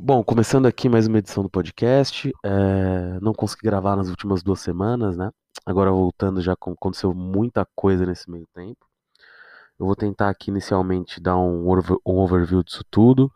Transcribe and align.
Bom, 0.00 0.22
começando 0.22 0.66
aqui 0.66 0.88
mais 0.88 1.08
uma 1.08 1.18
edição 1.18 1.42
do 1.42 1.50
podcast. 1.50 2.32
É, 2.44 3.18
não 3.20 3.34
consegui 3.34 3.62
gravar 3.64 3.96
nas 3.96 4.08
últimas 4.08 4.44
duas 4.44 4.60
semanas, 4.60 5.16
né? 5.16 5.28
Agora 5.66 5.90
voltando, 5.90 6.40
já 6.40 6.52
aconteceu 6.52 7.12
muita 7.12 7.66
coisa 7.74 8.06
nesse 8.06 8.30
meio 8.30 8.46
tempo. 8.54 8.86
Eu 9.76 9.86
vou 9.86 9.96
tentar 9.96 10.28
aqui 10.28 10.52
inicialmente 10.52 11.20
dar 11.20 11.36
um, 11.36 11.66
overview 12.04 12.62
disso 12.62 12.84
tudo. 12.88 13.28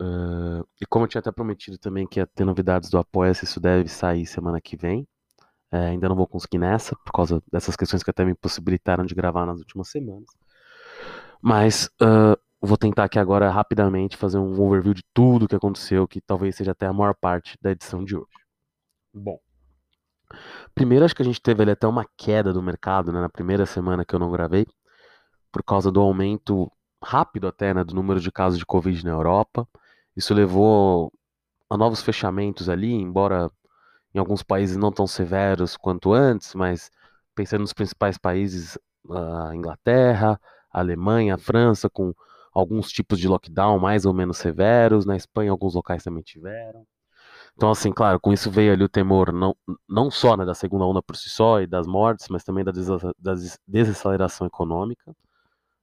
Uh, 0.00 0.64
e 0.80 0.86
como 0.88 1.04
eu 1.04 1.08
tinha 1.08 1.18
até 1.18 1.32
prometido 1.32 1.76
também 1.78 2.06
que 2.06 2.20
ia 2.20 2.28
ter 2.28 2.44
novidades 2.44 2.88
do 2.88 2.96
Apoia-se, 2.96 3.44
isso 3.44 3.58
deve 3.58 3.88
sair 3.88 4.24
semana 4.24 4.60
que 4.60 4.76
vem. 4.76 5.04
É, 5.72 5.86
ainda 5.86 6.08
não 6.08 6.14
vou 6.14 6.28
conseguir 6.28 6.58
nessa, 6.58 6.94
por 7.04 7.12
causa 7.12 7.42
dessas 7.52 7.74
questões 7.74 8.04
que 8.04 8.10
até 8.10 8.24
me 8.24 8.36
possibilitaram 8.36 9.04
de 9.04 9.16
gravar 9.16 9.46
nas 9.46 9.58
últimas 9.58 9.88
semanas. 9.88 10.28
Mas 11.42 11.90
uh, 12.00 12.38
vou 12.62 12.76
tentar 12.76 13.04
aqui 13.04 13.18
agora 13.18 13.50
rapidamente 13.50 14.16
fazer 14.16 14.38
um 14.38 14.60
overview 14.60 14.94
de 14.94 15.02
tudo 15.12 15.48
que 15.48 15.56
aconteceu, 15.56 16.06
que 16.06 16.20
talvez 16.20 16.54
seja 16.54 16.70
até 16.70 16.86
a 16.86 16.92
maior 16.92 17.14
parte 17.14 17.58
da 17.60 17.72
edição 17.72 18.04
de 18.04 18.16
hoje. 18.16 18.28
Bom, 19.12 19.38
primeiro 20.74 21.04
acho 21.04 21.14
que 21.14 21.22
a 21.22 21.24
gente 21.24 21.42
teve 21.42 21.62
ali 21.62 21.72
até 21.72 21.86
uma 21.86 22.06
queda 22.16 22.52
do 22.52 22.62
mercado, 22.62 23.12
né, 23.12 23.20
na 23.20 23.28
primeira 23.28 23.66
semana 23.66 24.04
que 24.04 24.14
eu 24.14 24.18
não 24.20 24.30
gravei, 24.30 24.64
por 25.50 25.62
causa 25.64 25.90
do 25.90 26.00
aumento 26.00 26.70
rápido 27.02 27.48
até, 27.48 27.74
né, 27.74 27.82
do 27.82 27.94
número 27.94 28.20
de 28.20 28.30
casos 28.30 28.58
de 28.58 28.64
Covid 28.64 29.04
na 29.04 29.10
Europa. 29.10 29.66
Isso 30.16 30.32
levou 30.32 31.12
a 31.68 31.76
novos 31.76 32.00
fechamentos 32.00 32.68
ali, 32.68 32.92
embora 32.92 33.50
em 34.14 34.18
alguns 34.18 34.42
países 34.42 34.76
não 34.76 34.92
tão 34.92 35.06
severos 35.06 35.76
quanto 35.76 36.12
antes, 36.12 36.54
mas 36.54 36.90
pensando 37.34 37.62
nos 37.62 37.72
principais 37.72 38.16
países, 38.16 38.78
a 39.10 39.54
Inglaterra, 39.54 40.40
a 40.72 40.78
Alemanha, 40.78 41.34
a 41.34 41.38
França, 41.38 41.90
com 41.90 42.14
alguns 42.52 42.90
tipos 42.90 43.18
de 43.18 43.28
lockdown 43.28 43.78
mais 43.78 44.04
ou 44.04 44.12
menos 44.12 44.38
severos, 44.38 45.06
na 45.06 45.16
Espanha 45.16 45.50
alguns 45.50 45.74
locais 45.74 46.02
também 46.02 46.22
tiveram. 46.22 46.86
Então, 47.54 47.70
assim, 47.70 47.92
claro, 47.92 48.18
com 48.18 48.32
isso 48.32 48.50
veio 48.50 48.72
ali 48.72 48.82
o 48.82 48.88
temor 48.88 49.32
não, 49.32 49.54
não 49.88 50.10
só 50.10 50.36
né, 50.36 50.44
da 50.44 50.54
segunda 50.54 50.84
onda 50.84 51.02
por 51.02 51.16
si 51.16 51.28
só 51.28 51.60
e 51.60 51.66
das 51.66 51.86
mortes, 51.86 52.28
mas 52.28 52.44
também 52.44 52.64
da, 52.64 52.72
da 53.18 53.34
desaceleração 53.66 54.46
econômica. 54.46 55.14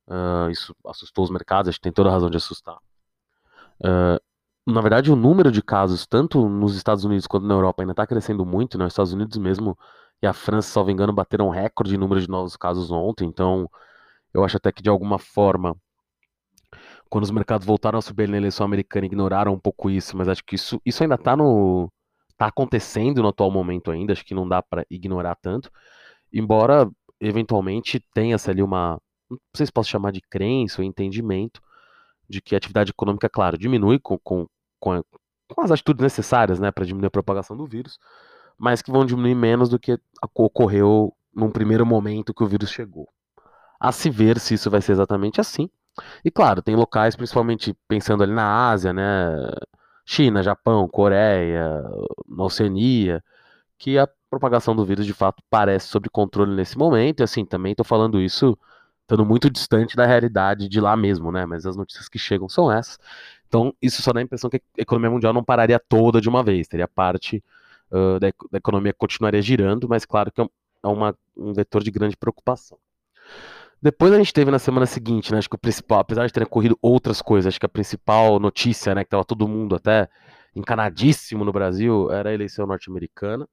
Uh, 0.08 0.50
isso 0.50 0.76
assustou 0.88 1.24
os 1.24 1.30
mercados, 1.30 1.70
acho 1.70 1.78
que 1.78 1.84
tem 1.84 1.92
toda 1.92 2.10
a 2.10 2.12
razão 2.12 2.30
de 2.30 2.38
assustar. 2.38 2.78
Uh, 3.82 4.20
na 4.72 4.82
verdade, 4.82 5.12
o 5.12 5.16
número 5.16 5.52
de 5.52 5.62
casos, 5.62 6.06
tanto 6.08 6.48
nos 6.50 6.76
Estados 6.76 7.04
Unidos 7.04 7.28
quanto 7.28 7.46
na 7.46 7.54
Europa, 7.54 7.82
ainda 7.84 7.94
está 7.94 8.06
crescendo 8.06 8.46
muito. 8.46 8.78
Né? 8.78 8.86
Os 8.86 8.94
Estados 8.94 9.14
Unidos 9.14 9.38
mesmo 9.38 9.78
e 10.22 10.28
a 10.28 10.34
França, 10.34 10.70
salvo 10.70 10.92
engano, 10.92 11.14
bateram 11.14 11.48
um 11.48 11.52
recorde 11.52 11.92
de 11.92 11.98
número 11.98 12.20
de 12.22 12.30
novos 12.30 12.56
casos 12.58 12.92
ontem. 12.92 13.28
Então, 13.28 13.70
eu 14.34 14.44
acho 14.44 14.58
até 14.58 14.72
que 14.72 14.82
de 14.84 14.90
alguma 14.90 15.20
forma, 15.20 15.76
quando 17.10 17.24
os 17.24 17.32
mercados 17.32 17.66
voltaram 17.66 18.00
a 18.00 18.02
subir 18.02 18.30
na 18.30 18.38
eleição 18.38 18.66
americana, 18.66 19.06
ignoraram 19.06 19.54
um 19.54 19.60
pouco 19.60 19.90
isso. 19.90 20.16
Mas 20.16 20.28
acho 20.28 20.44
que 20.44 20.56
isso, 20.56 20.82
isso 20.86 21.04
ainda 21.04 21.16
está 21.16 21.36
no. 21.36 21.92
tá 22.38 22.48
acontecendo 22.48 23.22
no 23.22 23.30
atual 23.30 23.52
momento 23.52 23.92
ainda. 23.92 24.14
Acho 24.14 24.26
que 24.26 24.36
não 24.36 24.48
dá 24.48 24.62
para 24.62 24.86
ignorar 24.90 25.36
tanto. 25.36 25.72
Embora 26.32 26.90
eventualmente 27.20 28.00
tenha-se 28.14 28.50
ali 28.50 28.62
uma. 28.62 29.00
Não 29.30 29.40
sei 29.56 29.66
se 29.66 29.72
posso 29.72 29.90
chamar 29.90 30.12
de 30.12 30.22
crença 30.22 30.82
ou 30.82 30.86
entendimento 30.86 31.62
de 32.30 32.42
que 32.42 32.56
a 32.56 32.58
atividade 32.58 32.92
econômica, 32.92 33.28
claro, 33.28 33.58
diminui 33.58 34.00
com, 34.00 34.18
com, 34.20 34.48
com, 34.80 35.04
com 35.50 35.62
as 35.62 35.72
atitudes 35.72 36.02
necessárias 36.04 36.60
né, 36.60 36.72
para 36.72 36.86
diminuir 36.86 37.08
a 37.08 37.12
propagação 37.12 37.58
do 37.58 37.66
vírus, 37.66 38.00
mas 38.58 38.82
que 38.82 38.92
vão 38.92 39.06
diminuir 39.06 39.36
menos 39.36 39.68
do 39.68 39.80
que 39.80 40.00
ocorreu 40.36 41.14
num 41.34 41.50
primeiro 41.50 41.86
momento 41.86 42.34
que 42.34 42.44
o 42.44 42.48
vírus 42.48 42.70
chegou. 42.70 43.08
A 43.80 43.92
se 43.92 44.10
ver 44.10 44.40
se 44.40 44.54
isso 44.54 44.70
vai 44.70 44.82
ser 44.82 44.92
exatamente 44.92 45.42
assim. 45.42 45.70
E 46.24 46.32
claro, 46.32 46.62
tem 46.62 46.76
locais, 46.76 47.16
principalmente 47.16 47.76
pensando 47.88 48.24
ali 48.24 48.34
na 48.34 48.70
Ásia, 48.70 48.94
né? 48.94 49.04
China, 50.06 50.42
Japão, 50.42 50.88
Coreia, 50.88 51.84
Oceania, 52.38 53.24
que 53.78 53.98
a 53.98 54.08
propagação 54.30 54.76
do 54.76 54.86
vírus 54.86 55.06
de 55.06 55.14
fato 55.14 55.44
parece 55.50 55.88
sob 55.88 56.10
controle 56.10 56.56
nesse 56.56 56.78
momento. 56.78 57.22
E 57.22 57.24
assim, 57.24 57.46
também 57.46 57.72
estou 57.74 57.86
falando 57.86 58.20
isso 58.22 58.58
estando 59.10 59.26
muito 59.26 59.50
distante 59.50 59.96
da 59.96 60.06
realidade 60.06 60.70
de 60.70 60.80
lá 60.80 60.96
mesmo, 60.96 61.32
né? 61.32 61.46
Mas 61.46 61.66
as 61.66 61.76
notícias 61.76 62.08
que 62.08 62.20
chegam 62.20 62.48
são 62.48 62.72
essas. 62.72 63.00
Então, 63.48 63.74
isso 63.82 64.02
só 64.04 64.14
dá 64.14 64.20
a 64.20 64.24
impressão 64.24 64.50
que 64.50 64.58
a 64.58 64.82
economia 64.82 65.10
mundial 65.10 65.34
não 65.34 65.44
pararia 65.44 65.80
toda 65.80 66.22
de 66.22 66.30
uma 66.30 66.44
vez, 66.44 66.68
teria 66.68 66.88
parte 66.88 67.44
uh, 67.92 68.20
da, 68.20 68.28
da, 68.52 68.58
economia 68.60 68.94
continuaria 68.94 69.42
girando, 69.42 69.90
mas 69.90 70.06
claro 70.06 70.32
que 70.32 70.40
é, 70.42 70.46
é 70.84 70.88
uma, 70.88 71.16
um 71.36 71.54
vetor 71.54 71.84
de 71.84 71.90
grande 71.92 72.16
preocupação. 72.16 72.78
Depois 73.82 74.12
a 74.12 74.18
gente 74.18 74.34
teve 74.34 74.52
na 74.52 74.60
semana 74.60 74.86
seguinte, 74.86 75.32
né? 75.32 75.38
Acho 75.38 75.50
que 75.50 75.56
o 75.56 75.60
principal, 75.60 76.00
apesar 76.00 76.28
de 76.28 76.34
terem 76.34 76.46
ocorrido 76.46 76.78
outras 76.82 77.22
coisas, 77.22 77.48
acho 77.48 77.60
que 77.60 77.66
a 77.66 77.70
principal 77.70 78.38
notícia, 78.40 78.94
né, 78.94 79.04
que 79.04 79.10
tava 79.10 79.24
todo 79.24 79.48
mundo 79.48 79.76
até 79.76 80.10
encanadíssimo 80.54 81.46
no 81.46 81.52
Brasil, 81.54 82.12
era 82.12 82.30
a 82.30 82.34
eleição 82.34 82.68
norte-americana. 82.68 83.48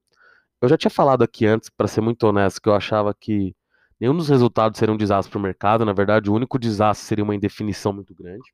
Eu 0.61 0.69
já 0.69 0.77
tinha 0.77 0.91
falado 0.91 1.23
aqui 1.23 1.47
antes, 1.47 1.71
para 1.71 1.87
ser 1.87 2.01
muito 2.01 2.25
honesto, 2.25 2.61
que 2.61 2.69
eu 2.69 2.75
achava 2.75 3.15
que 3.15 3.55
nenhum 4.01 4.17
dos 4.17 4.29
resultados 4.29 4.79
seria 4.79 4.93
um 4.93 4.97
desastre 4.97 5.31
para 5.31 5.39
o 5.39 5.43
mercado. 5.43 5.85
Na 5.85 5.93
verdade, 5.93 6.29
o 6.29 6.35
único 6.35 6.59
desastre 6.59 7.07
seria 7.07 7.23
uma 7.23 7.35
indefinição 7.35 7.93
muito 7.93 8.15
grande. 8.15 8.53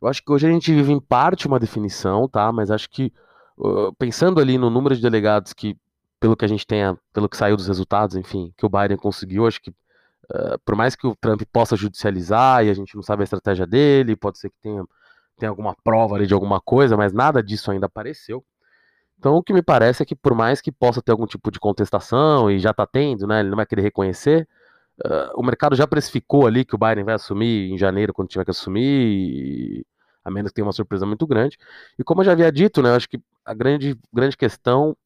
Eu 0.00 0.08
acho 0.08 0.22
que 0.22 0.32
hoje 0.32 0.46
a 0.46 0.50
gente 0.50 0.72
vive 0.72 0.92
em 0.92 1.00
parte 1.00 1.46
uma 1.46 1.58
definição, 1.58 2.28
tá? 2.28 2.50
Mas 2.52 2.70
acho 2.70 2.88
que 2.88 3.12
pensando 3.98 4.40
ali 4.40 4.56
no 4.56 4.70
número 4.70 4.94
de 4.94 5.02
delegados 5.02 5.52
que, 5.52 5.76
pelo 6.20 6.36
que 6.36 6.44
a 6.44 6.48
gente 6.48 6.66
tenha, 6.66 6.96
pelo 7.12 7.28
que 7.28 7.36
saiu 7.36 7.56
dos 7.56 7.66
resultados, 7.66 8.16
enfim, 8.16 8.52
que 8.56 8.64
o 8.64 8.68
Biden 8.68 8.96
conseguiu, 8.96 9.46
acho 9.46 9.60
que 9.60 9.74
uh, 10.32 10.58
por 10.64 10.74
mais 10.76 10.94
que 10.96 11.06
o 11.06 11.16
Trump 11.16 11.42
possa 11.52 11.76
judicializar 11.76 12.64
e 12.64 12.70
a 12.70 12.74
gente 12.74 12.94
não 12.94 13.02
sabe 13.02 13.22
a 13.22 13.24
estratégia 13.24 13.66
dele, 13.66 14.16
pode 14.16 14.38
ser 14.38 14.50
que 14.50 14.56
tenha, 14.62 14.84
tenha 15.38 15.50
alguma 15.50 15.74
prova 15.84 16.16
ali 16.16 16.26
de 16.26 16.34
alguma 16.34 16.60
coisa, 16.60 16.96
mas 16.96 17.12
nada 17.12 17.42
disso 17.42 17.70
ainda 17.70 17.86
apareceu. 17.86 18.44
Então, 19.18 19.34
o 19.36 19.42
que 19.42 19.52
me 19.52 19.62
parece 19.62 20.02
é 20.02 20.06
que, 20.06 20.14
por 20.14 20.34
mais 20.34 20.60
que 20.60 20.70
possa 20.70 21.00
ter 21.00 21.12
algum 21.12 21.26
tipo 21.26 21.50
de 21.50 21.58
contestação, 21.58 22.50
e 22.50 22.58
já 22.58 22.70
está 22.70 22.86
tendo, 22.86 23.26
né, 23.26 23.40
ele 23.40 23.48
não 23.48 23.56
vai 23.56 23.66
querer 23.66 23.82
reconhecer, 23.82 24.46
uh, 25.04 25.40
o 25.40 25.42
mercado 25.42 25.74
já 25.74 25.86
precificou 25.86 26.46
ali 26.46 26.64
que 26.64 26.74
o 26.74 26.78
Biden 26.78 27.04
vai 27.04 27.14
assumir 27.14 27.72
em 27.72 27.78
janeiro, 27.78 28.12
quando 28.12 28.28
tiver 28.28 28.44
que 28.44 28.50
assumir, 28.50 29.86
a 30.24 30.30
menos 30.30 30.50
que 30.50 30.56
tenha 30.56 30.66
uma 30.66 30.72
surpresa 30.72 31.06
muito 31.06 31.26
grande. 31.26 31.56
E 31.98 32.04
como 32.04 32.20
eu 32.20 32.26
já 32.26 32.32
havia 32.32 32.52
dito, 32.52 32.82
né, 32.82 32.94
acho 32.94 33.08
que 33.08 33.18
a 33.44 33.54
grande, 33.54 33.98
grande 34.12 34.36
questão 34.36 34.96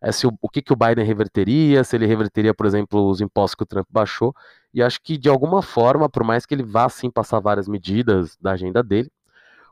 é 0.00 0.12
se 0.12 0.26
o, 0.26 0.32
o 0.40 0.48
que, 0.48 0.62
que 0.62 0.72
o 0.72 0.76
Biden 0.76 1.04
reverteria, 1.04 1.82
se 1.84 1.96
ele 1.96 2.06
reverteria, 2.06 2.54
por 2.54 2.66
exemplo, 2.66 3.08
os 3.08 3.20
impostos 3.20 3.54
que 3.54 3.62
o 3.62 3.66
Trump 3.66 3.86
baixou, 3.90 4.34
e 4.72 4.82
acho 4.82 5.00
que, 5.02 5.16
de 5.18 5.28
alguma 5.28 5.62
forma, 5.62 6.08
por 6.08 6.24
mais 6.24 6.46
que 6.46 6.54
ele 6.54 6.62
vá, 6.62 6.88
sim, 6.88 7.10
passar 7.10 7.40
várias 7.40 7.68
medidas 7.68 8.36
da 8.40 8.52
agenda 8.52 8.82
dele, 8.82 9.10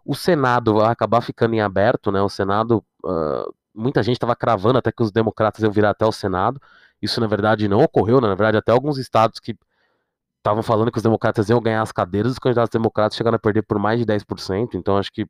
o 0.04 0.14
Senado 0.14 0.74
vai 0.74 0.90
acabar 0.90 1.20
ficando 1.20 1.54
em 1.54 1.60
aberto, 1.60 2.10
né, 2.12 2.20
o 2.22 2.28
Senado... 2.28 2.84
Uh, 3.04 3.54
muita 3.76 4.02
gente 4.02 4.16
estava 4.16 4.34
cravando 4.34 4.78
até 4.78 4.90
que 4.90 5.02
os 5.02 5.12
democratas 5.12 5.62
iam 5.62 5.70
virar 5.70 5.90
até 5.90 6.06
o 6.06 6.10
Senado. 6.10 6.60
Isso, 7.00 7.20
na 7.20 7.26
verdade, 7.26 7.68
não 7.68 7.82
ocorreu, 7.82 8.20
né? 8.20 8.28
Na 8.28 8.34
verdade, 8.34 8.56
até 8.56 8.72
alguns 8.72 8.96
estados 8.96 9.38
que 9.38 9.54
estavam 10.38 10.62
falando 10.62 10.90
que 10.90 10.96
os 10.96 11.02
democratas 11.02 11.48
iam 11.50 11.60
ganhar 11.60 11.82
as 11.82 11.92
cadeiras, 11.92 12.32
os 12.32 12.38
candidatos 12.38 12.70
democratas 12.70 13.16
chegaram 13.16 13.36
a 13.36 13.38
perder 13.38 13.62
por 13.62 13.78
mais 13.78 14.00
de 14.00 14.06
10%. 14.06 14.74
Então, 14.74 14.96
acho 14.96 15.12
que 15.12 15.26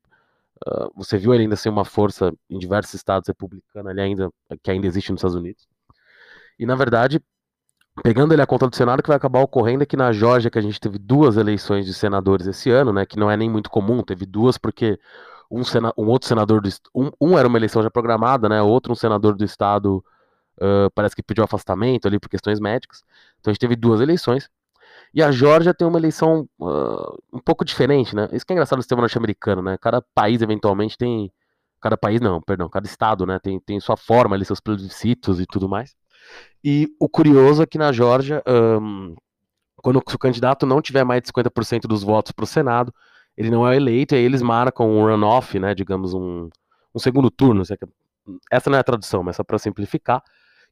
uh, 0.67 0.91
você 0.95 1.19
viu 1.19 1.35
ele 1.35 1.45
ainda 1.45 1.57
ser 1.57 1.69
uma 1.69 1.85
força 1.85 2.33
em 2.49 2.59
diversos 2.59 2.95
estados 2.95 3.29
republicanos 3.29 3.91
ali 3.91 4.01
ainda, 4.01 4.31
que 4.63 4.71
ainda 4.71 4.87
existe 4.87 5.11
nos 5.11 5.19
Estados 5.19 5.37
Unidos. 5.37 5.67
E, 6.59 6.65
na 6.65 6.75
verdade, 6.75 7.21
pegando 8.03 8.33
ele 8.33 8.43
a 8.43 8.47
conta 8.47 8.69
do 8.69 8.77
Senado, 8.77 9.03
que 9.03 9.09
vai 9.09 9.17
acabar 9.17 9.41
ocorrendo 9.41 9.83
é 9.83 9.87
que 9.87 9.97
na 9.97 10.13
Geórgia, 10.13 10.51
que 10.51 10.59
a 10.59 10.63
gente 10.63 10.81
teve 10.81 10.99
duas 10.99 11.37
eleições 11.37 11.87
de 11.87 11.95
senadores 11.95 12.47
esse 12.47 12.71
ano, 12.71 12.93
né? 12.93 13.07
Que 13.07 13.19
não 13.19 13.31
é 13.31 13.37
nem 13.37 13.49
muito 13.51 13.71
comum, 13.71 14.03
teve 14.03 14.27
duas 14.27 14.59
porque 14.59 14.99
um, 15.51 15.65
sena, 15.65 15.93
um 15.97 16.07
outro 16.07 16.29
senador 16.29 16.61
do 16.61 16.69
um, 16.95 17.11
um 17.21 17.39
era 17.39 17.49
uma 17.49 17.59
eleição 17.59 17.83
já 17.83 17.91
programada, 17.91 18.49
né? 18.49 18.63
Outro 18.63 18.93
um 18.93 18.97
senador 18.97 19.37
do 19.37 19.45
estado 19.45 20.05
uh, 20.59 20.91
parece 20.95 21.15
que 21.15 21.23
pediu 21.23 21.45
afastamento 21.45 22.07
ali 22.07 22.19
por 22.19 22.29
questões 22.29 22.61
médicas. 22.61 23.03
Então 23.41 23.51
a 23.51 23.53
gente 23.53 23.61
teve 23.61 23.77
duas 23.77 24.01
eleições. 24.01 24.51
E 25.15 25.23
a 25.23 25.31
Georgia 25.31 25.73
tem 25.73 25.87
uma 25.87 25.99
eleição 25.99 26.49
uh, 26.59 27.19
um 27.33 27.41
pouco 27.41 27.65
diferente, 27.65 28.15
né? 28.15 28.29
Isso 28.33 28.45
que 28.45 28.53
é 28.53 28.55
engraçado 28.55 28.79
no 28.79 28.83
sistema 28.83 29.01
norte-americano, 29.01 29.63
né? 29.63 29.79
Cada 29.79 30.03
país 30.15 30.43
eventualmente 30.43 30.97
tem. 30.99 31.33
Cada 31.81 31.97
país 31.97 32.21
não, 32.21 32.41
perdão, 32.41 32.69
cada 32.69 32.87
estado, 32.87 33.27
né? 33.27 33.39
Tem, 33.39 33.61
tem 33.61 33.79
sua 33.81 33.97
forma 33.97 34.35
ali, 34.35 34.45
seus 34.45 34.61
plebiscitos 34.61 35.41
e 35.41 35.47
tudo 35.47 35.69
mais. 35.69 35.95
E 36.65 36.89
o 36.99 37.09
curioso 37.09 37.63
é 37.63 37.67
que 37.67 37.79
na 37.79 37.93
Georgia, 37.93 38.43
um, 38.47 39.15
quando 39.77 39.97
o 39.97 40.19
candidato 40.19 40.67
não 40.67 40.83
tiver 40.83 41.05
mais 41.05 41.23
de 41.23 41.29
50% 41.29 41.83
dos 41.83 42.03
votos 42.03 42.33
para 42.33 42.45
o 42.45 42.47
Senado, 42.47 42.93
ele 43.37 43.51
não 43.51 43.69
é 43.69 43.77
eleito, 43.77 44.15
e 44.15 44.19
aí 44.19 44.25
eles 44.25 44.43
marcam 44.43 44.91
um 44.91 45.05
runoff, 45.05 45.59
né, 45.59 45.75
digamos, 45.75 46.15
um, 46.15 46.49
um 46.95 46.99
segundo 46.99 47.31
turno, 47.31 47.63
essa 48.51 48.71
não 48.71 48.79
é 48.79 48.81
a 48.81 48.85
tradução, 48.85 49.23
mas 49.23 49.37
só 49.37 49.45
para 49.45 49.59
simplificar, 49.59 50.23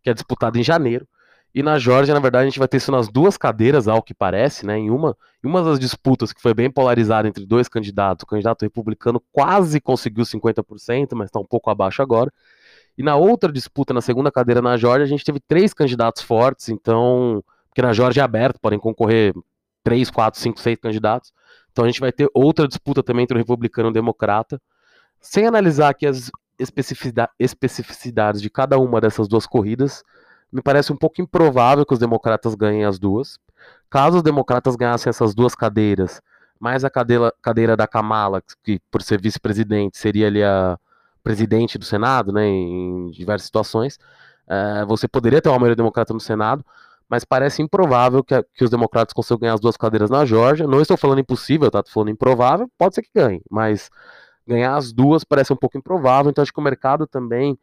que 0.03 0.11
é 0.11 0.15
disputado 0.15 0.59
em 0.59 0.63
janeiro, 0.63 1.07
e 1.55 1.63
na 1.63 1.79
Georgia, 1.79 2.13
na 2.13 2.19
verdade, 2.19 2.43
a 2.43 2.49
gente 2.49 2.59
vai 2.59 2.67
ter 2.67 2.79
isso 2.79 2.91
nas 2.91 3.09
duas 3.09 3.37
cadeiras, 3.37 3.87
ao 3.87 4.03
que 4.03 4.13
parece, 4.13 4.67
né? 4.67 4.77
Em 4.77 4.91
uma, 4.91 5.17
em 5.43 5.47
uma 5.47 5.63
das 5.63 5.79
disputas 5.79 6.33
que 6.33 6.43
foi 6.43 6.53
bem 6.53 6.69
polarizada 6.69 7.29
entre 7.29 7.47
dois 7.47 7.69
candidatos, 7.69 8.25
o 8.25 8.27
candidato 8.27 8.63
republicano 8.63 9.23
quase 9.31 9.81
conseguiu 9.81 10.25
50%, 10.25 11.15
mas 11.15 11.29
está 11.29 11.39
um 11.39 11.45
pouco 11.45 11.71
abaixo 11.71 12.03
agora. 12.03 12.33
E 12.99 13.05
na 13.05 13.15
outra 13.15 13.53
disputa, 13.53 13.95
na 13.95 14.01
segunda 14.01 14.33
cadeira 14.33 14.61
na 14.61 14.77
Georgia, 14.77 15.05
a 15.05 15.09
gente 15.09 15.25
teve 15.25 15.39
três 15.39 15.73
candidatos 15.73 16.23
fortes, 16.23 16.69
então. 16.69 17.43
Porque 17.69 17.83
na 17.83 17.93
Georgia 17.93 18.23
é 18.23 18.25
aberto, 18.25 18.61
podem 18.61 18.79
concorrer 18.79 19.33
três, 19.85 20.11
quatro, 20.11 20.41
cinco, 20.41 20.61
seis 20.61 20.79
candidatos. 20.79 21.33
Então 21.71 21.85
a 21.85 21.89
gente 21.89 22.01
vai 22.01 22.11
ter 22.11 22.29
outra 22.35 22.67
disputa 22.67 23.03
também 23.03 23.25
entre 23.25 23.37
o 23.37 23.39
republicano 23.39 23.89
e 23.89 23.91
o 23.91 23.93
democrata. 23.93 24.61
Sem 25.21 25.47
analisar 25.47 25.89
aqui 25.89 26.07
as 26.07 26.31
especificidades 27.39 28.41
de 28.41 28.51
cada 28.51 28.79
uma 28.79 29.01
dessas 29.01 29.27
duas 29.27 29.47
corridas, 29.47 30.05
me 30.55 30.63
parece 30.63 30.93
um 30.93 30.97
pouco 30.97 31.21
improvável 31.21 31.85
que 31.85 31.93
os 31.93 31.99
democratas 31.99 32.55
ganhem 32.55 32.85
as 32.85 32.97
duas. 32.97 33.41
Caso 33.91 34.19
os 34.19 34.23
democratas 34.23 34.77
ganhassem 34.77 35.11
essas 35.11 35.35
duas 35.35 35.53
cadeiras, 35.53 36.23
mais 36.61 36.85
a 36.85 36.91
cadeira, 36.91 37.35
cadeira 37.43 37.77
da 37.77 37.89
Kamala, 37.89 38.41
que 38.63 38.81
por 38.89 39.03
ser 39.03 39.21
vice-presidente 39.21 39.99
seria 39.99 40.29
ali 40.29 40.45
a 40.45 40.79
presidente 41.25 41.77
do 41.77 41.85
Senado, 41.85 42.33
né, 42.33 42.47
em 42.47 43.11
diversas 43.11 43.47
situações, 43.47 43.99
é, 44.47 44.85
você 44.85 45.09
poderia 45.09 45.43
ter 45.43 45.49
uma 45.49 45.59
maioria 45.59 45.75
democrata 45.75 46.15
no 46.15 46.21
Senado, 46.21 46.65
mas 47.09 47.25
parece 47.25 47.61
improvável 47.61 48.23
que, 48.23 48.41
que, 48.55 48.63
os 48.63 48.71
democratas 48.71 49.13
consigam 49.13 49.41
ganhar 49.41 49.55
as 49.55 49.61
duas 49.61 49.77
cadeiras 49.77 50.09
na 50.09 50.25
Geórgia. 50.25 50.69
Não 50.69 50.81
estou 50.81 50.97
falando 50.97 51.19
impossível, 51.19 51.69
tá? 51.71 51.81
Estou 51.81 51.95
falando 51.95 52.11
improvável, 52.11 52.71
pode 52.79 52.95
ser 52.95 53.03
que 53.03 53.11
ganhe, 53.13 53.43
mas 53.51 53.91
ganhar 54.47 54.77
as 54.77 54.93
duas 54.93 55.25
parece 55.25 55.53
um 55.53 55.57
pouco 55.57 55.77
improvável, 55.77 56.31
então 56.31 56.43
acho 56.43 56.53
que 56.53 56.61
o 56.61 56.63
mercado 56.63 57.07
também 57.09 57.59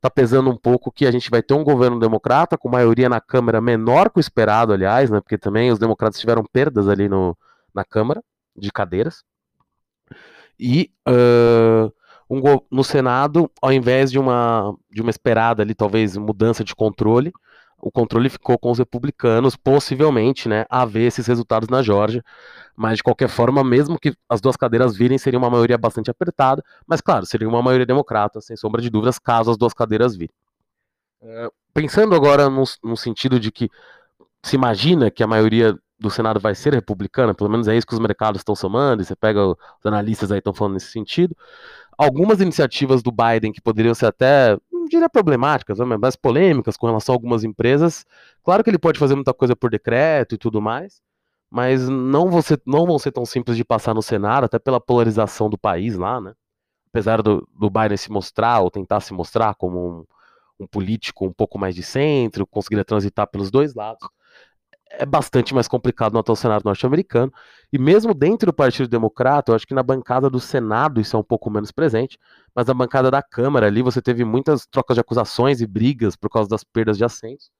está 0.00 0.08
pesando 0.08 0.50
um 0.50 0.56
pouco 0.56 0.90
que 0.90 1.06
a 1.06 1.10
gente 1.10 1.30
vai 1.30 1.42
ter 1.42 1.52
um 1.52 1.62
governo 1.62 2.00
democrata 2.00 2.56
com 2.56 2.70
maioria 2.70 3.08
na 3.08 3.20
Câmara 3.20 3.60
menor 3.60 4.10
que 4.10 4.18
o 4.18 4.20
esperado, 4.20 4.72
aliás, 4.72 5.10
né? 5.10 5.20
Porque 5.20 5.36
também 5.36 5.70
os 5.70 5.78
democratas 5.78 6.18
tiveram 6.18 6.42
perdas 6.42 6.88
ali 6.88 7.06
no, 7.06 7.36
na 7.74 7.84
Câmara 7.84 8.22
de 8.56 8.72
cadeiras. 8.72 9.22
E 10.58 10.90
uh, 11.06 11.92
um, 12.30 12.40
no 12.70 12.82
Senado, 12.82 13.50
ao 13.60 13.72
invés 13.72 14.10
de 14.10 14.18
uma, 14.18 14.74
de 14.90 15.02
uma 15.02 15.10
esperada 15.10 15.62
ali, 15.62 15.74
talvez, 15.74 16.16
mudança 16.16 16.64
de 16.64 16.74
controle, 16.74 17.30
o 17.80 17.90
controle 17.90 18.28
ficou 18.28 18.58
com 18.58 18.70
os 18.70 18.78
republicanos, 18.78 19.56
possivelmente, 19.56 20.48
né, 20.48 20.64
a 20.68 20.84
ver 20.84 21.06
esses 21.06 21.26
resultados 21.26 21.68
na 21.68 21.82
Geórgia. 21.82 22.24
Mas, 22.76 22.96
de 22.96 23.02
qualquer 23.02 23.28
forma, 23.28 23.62
mesmo 23.62 23.98
que 23.98 24.14
as 24.28 24.40
duas 24.40 24.56
cadeiras 24.56 24.96
virem, 24.96 25.18
seria 25.18 25.38
uma 25.38 25.50
maioria 25.50 25.76
bastante 25.76 26.10
apertada. 26.10 26.62
Mas, 26.86 27.00
claro, 27.00 27.26
seria 27.26 27.48
uma 27.48 27.62
maioria 27.62 27.86
democrata, 27.86 28.40
sem 28.40 28.56
sombra 28.56 28.80
de 28.80 28.90
dúvidas, 28.90 29.18
caso 29.18 29.50
as 29.50 29.56
duas 29.56 29.72
cadeiras 29.72 30.16
virem. 30.16 30.34
Uh, 31.22 31.52
pensando 31.74 32.14
agora 32.14 32.48
no, 32.48 32.64
no 32.82 32.96
sentido 32.96 33.38
de 33.38 33.52
que 33.52 33.68
se 34.42 34.56
imagina 34.56 35.10
que 35.10 35.22
a 35.22 35.26
maioria 35.26 35.76
do 35.98 36.10
Senado 36.10 36.40
vai 36.40 36.54
ser 36.54 36.72
republicana, 36.72 37.34
pelo 37.34 37.50
menos 37.50 37.68
é 37.68 37.76
isso 37.76 37.86
que 37.86 37.92
os 37.92 38.00
mercados 38.00 38.40
estão 38.40 38.54
somando, 38.54 39.02
e 39.02 39.04
você 39.04 39.14
pega 39.14 39.46
os 39.46 39.56
analistas 39.84 40.32
aí 40.32 40.38
estão 40.38 40.54
falando 40.54 40.74
nesse 40.74 40.90
sentido. 40.90 41.36
Algumas 41.98 42.40
iniciativas 42.40 43.02
do 43.02 43.12
Biden 43.12 43.52
que 43.52 43.60
poderiam 43.60 43.94
ser 43.94 44.06
até, 44.06 44.56
diria 44.90 45.08
problemáticas, 45.08 45.78
mas 45.78 46.16
polêmicas 46.16 46.76
com 46.76 46.86
relação 46.86 47.14
a 47.14 47.16
algumas 47.16 47.44
empresas. 47.44 48.04
Claro 48.42 48.62
que 48.64 48.70
ele 48.70 48.78
pode 48.78 48.98
fazer 48.98 49.14
muita 49.14 49.32
coisa 49.34 49.56
por 49.56 49.70
decreto 49.70 50.34
e 50.34 50.38
tudo 50.38 50.60
mais, 50.60 51.00
mas 51.50 51.88
não 51.88 52.30
vão 52.30 52.42
ser, 52.42 52.60
não 52.66 52.86
vão 52.86 52.98
ser 52.98 53.12
tão 53.12 53.24
simples 53.24 53.56
de 53.56 53.64
passar 53.64 53.94
no 53.94 54.02
Senado, 54.02 54.44
até 54.44 54.58
pela 54.58 54.80
polarização 54.80 55.48
do 55.48 55.58
país 55.58 55.96
lá, 55.96 56.20
né? 56.20 56.34
Apesar 56.88 57.22
do, 57.22 57.46
do 57.58 57.70
Biden 57.70 57.96
se 57.96 58.10
mostrar, 58.10 58.60
ou 58.60 58.70
tentar 58.70 59.00
se 59.00 59.12
mostrar 59.12 59.54
como 59.54 60.00
um, 60.58 60.64
um 60.64 60.66
político 60.66 61.26
um 61.26 61.32
pouco 61.32 61.58
mais 61.58 61.74
de 61.74 61.82
centro, 61.82 62.46
conseguir 62.46 62.84
transitar 62.84 63.26
pelos 63.28 63.50
dois 63.50 63.74
lados 63.74 64.08
é 64.90 65.06
bastante 65.06 65.54
mais 65.54 65.68
complicado 65.68 66.12
no 66.12 66.18
atual 66.18 66.36
Senado 66.36 66.64
norte-americano. 66.64 67.32
E 67.72 67.78
mesmo 67.78 68.12
dentro 68.12 68.46
do 68.46 68.52
Partido 68.52 68.88
Democrata, 68.88 69.52
eu 69.52 69.56
acho 69.56 69.66
que 69.66 69.74
na 69.74 69.82
bancada 69.82 70.28
do 70.28 70.40
Senado 70.40 71.00
isso 71.00 71.16
é 71.16 71.18
um 71.18 71.22
pouco 71.22 71.50
menos 71.50 71.70
presente, 71.70 72.18
mas 72.54 72.66
na 72.66 72.74
bancada 72.74 73.10
da 73.10 73.22
Câmara 73.22 73.66
ali 73.66 73.82
você 73.82 74.02
teve 74.02 74.24
muitas 74.24 74.66
trocas 74.66 74.96
de 74.96 75.00
acusações 75.00 75.60
e 75.60 75.66
brigas 75.66 76.16
por 76.16 76.28
causa 76.28 76.48
das 76.48 76.64
perdas 76.64 76.98
de 76.98 77.04
assentos. 77.04 77.50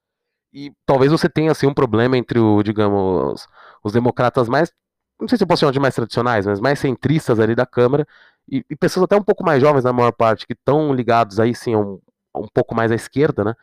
E 0.53 0.73
talvez 0.85 1.13
você 1.13 1.29
tenha 1.29 1.53
assim 1.53 1.67
um 1.67 1.75
problema 1.75 2.17
entre 2.19 2.39
o, 2.41 2.63
digamos, 2.63 3.47
os 3.85 3.93
democratas 3.93 4.49
mais, 4.49 4.73
não 5.21 5.29
sei 5.29 5.39
se 5.39 5.45
eu 5.45 5.49
posso 5.49 5.61
chamar 5.61 5.73
de 5.73 5.81
mais 5.81 5.95
tradicionais, 5.95 6.47
mas 6.47 6.61
mais 6.61 6.79
centristas 6.81 7.39
ali 7.39 7.55
da 7.55 7.67
Câmara 7.67 8.07
e, 8.49 8.65
e 8.69 8.77
pessoas 8.77 9.05
até 9.05 9.17
um 9.17 9.23
pouco 9.23 9.45
mais 9.45 9.61
jovens 9.63 9.85
na 9.85 9.93
maior 9.93 10.13
parte 10.13 10.47
que 10.47 10.55
estão 10.55 10.93
ligados 10.93 11.39
aí 11.39 11.55
sim 11.55 11.77
um, 11.77 12.01
um 12.35 12.49
pouco 12.53 12.75
mais 12.75 12.91
à 12.91 12.95
esquerda, 12.97 13.45
né? 13.45 13.55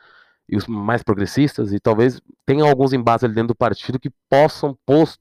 E 0.49 0.55
os 0.55 0.65
mais 0.67 1.03
progressistas, 1.03 1.73
e 1.73 1.79
talvez 1.79 2.21
tenham 2.45 2.67
alguns 2.67 2.93
embates 2.93 3.23
ali 3.23 3.33
dentro 3.33 3.49
do 3.49 3.55
partido 3.55 3.99
que 3.99 4.09
possam, 4.29 4.77
post, 4.85 5.19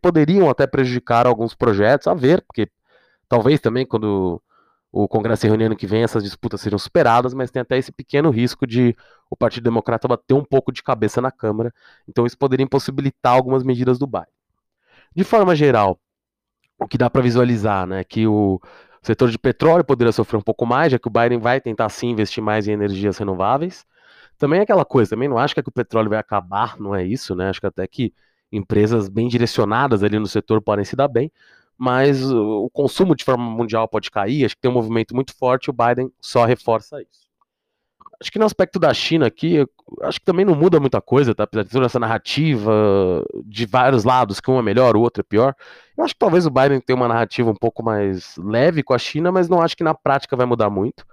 poderiam 0.00 0.48
até 0.48 0.66
prejudicar 0.66 1.26
alguns 1.26 1.54
projetos, 1.54 2.06
a 2.06 2.14
ver, 2.14 2.42
porque 2.42 2.68
talvez 3.28 3.60
também 3.60 3.86
quando 3.86 4.40
o 4.90 5.08
Congresso 5.08 5.42
se 5.42 5.48
reunir 5.48 5.64
ano 5.64 5.76
que 5.76 5.86
vem 5.86 6.04
essas 6.04 6.22
disputas 6.22 6.60
sejam 6.60 6.78
superadas, 6.78 7.34
mas 7.34 7.50
tem 7.50 7.60
até 7.60 7.76
esse 7.76 7.90
pequeno 7.90 8.30
risco 8.30 8.66
de 8.66 8.96
o 9.28 9.36
Partido 9.36 9.64
Democrata 9.64 10.06
bater 10.06 10.34
um 10.34 10.44
pouco 10.44 10.72
de 10.72 10.82
cabeça 10.82 11.20
na 11.20 11.30
Câmara, 11.30 11.72
então 12.08 12.24
isso 12.24 12.38
poderia 12.38 12.64
impossibilitar 12.64 13.34
algumas 13.34 13.62
medidas 13.62 13.98
do 13.98 14.06
Biden. 14.06 14.28
De 15.14 15.24
forma 15.24 15.54
geral, 15.54 15.98
o 16.78 16.86
que 16.86 16.96
dá 16.96 17.10
para 17.10 17.22
visualizar, 17.22 17.86
né, 17.86 18.04
que 18.04 18.26
o 18.26 18.60
setor 19.02 19.30
de 19.30 19.38
petróleo 19.38 19.84
poderia 19.84 20.12
sofrer 20.12 20.38
um 20.38 20.42
pouco 20.42 20.64
mais, 20.64 20.92
já 20.92 20.98
que 20.98 21.08
o 21.08 21.10
Biden 21.10 21.38
vai 21.38 21.60
tentar 21.60 21.88
sim 21.88 22.08
investir 22.08 22.42
mais 22.42 22.66
em 22.66 22.72
energias 22.72 23.18
renováveis, 23.18 23.84
também 24.38 24.60
é 24.60 24.62
aquela 24.62 24.84
coisa, 24.84 25.10
também 25.10 25.28
não 25.28 25.38
acho 25.38 25.54
que, 25.54 25.60
é 25.60 25.62
que 25.62 25.68
o 25.68 25.72
petróleo 25.72 26.10
vai 26.10 26.18
acabar, 26.18 26.78
não 26.78 26.94
é 26.94 27.04
isso, 27.04 27.34
né? 27.34 27.48
Acho 27.48 27.60
que 27.60 27.66
até 27.66 27.86
que 27.86 28.12
empresas 28.52 29.08
bem 29.08 29.28
direcionadas 29.28 30.02
ali 30.02 30.18
no 30.18 30.26
setor 30.26 30.60
podem 30.62 30.84
se 30.84 30.96
dar 30.96 31.08
bem, 31.08 31.30
mas 31.76 32.22
o 32.30 32.70
consumo 32.72 33.16
de 33.16 33.24
forma 33.24 33.44
mundial 33.44 33.88
pode 33.88 34.10
cair, 34.10 34.44
acho 34.44 34.54
que 34.54 34.60
tem 34.60 34.70
um 34.70 34.74
movimento 34.74 35.14
muito 35.14 35.36
forte, 35.36 35.70
o 35.70 35.72
Biden 35.72 36.10
só 36.20 36.44
reforça 36.44 37.00
isso. 37.02 37.24
Acho 38.20 38.30
que 38.30 38.38
no 38.38 38.44
aspecto 38.46 38.78
da 38.78 38.94
China 38.94 39.26
aqui, 39.26 39.66
acho 40.02 40.20
que 40.20 40.24
também 40.24 40.44
não 40.44 40.54
muda 40.54 40.78
muita 40.78 41.00
coisa, 41.00 41.34
tá? 41.34 41.44
Apesar 41.44 41.64
de 41.64 41.70
toda 41.70 41.86
essa 41.86 41.98
narrativa 41.98 43.24
de 43.44 43.66
vários 43.66 44.04
lados, 44.04 44.40
que 44.40 44.50
um 44.50 44.58
é 44.58 44.62
melhor, 44.62 44.96
o 44.96 45.00
outro 45.00 45.20
é 45.20 45.24
pior. 45.24 45.54
Eu 45.96 46.04
acho 46.04 46.14
que 46.14 46.18
talvez 46.20 46.46
o 46.46 46.50
Biden 46.50 46.80
tenha 46.80 46.96
uma 46.96 47.08
narrativa 47.08 47.50
um 47.50 47.54
pouco 47.54 47.82
mais 47.82 48.36
leve 48.38 48.82
com 48.82 48.94
a 48.94 48.98
China, 48.98 49.32
mas 49.32 49.48
não 49.48 49.60
acho 49.60 49.76
que 49.76 49.84
na 49.84 49.94
prática 49.94 50.36
vai 50.36 50.46
mudar 50.46 50.70
muito. 50.70 51.04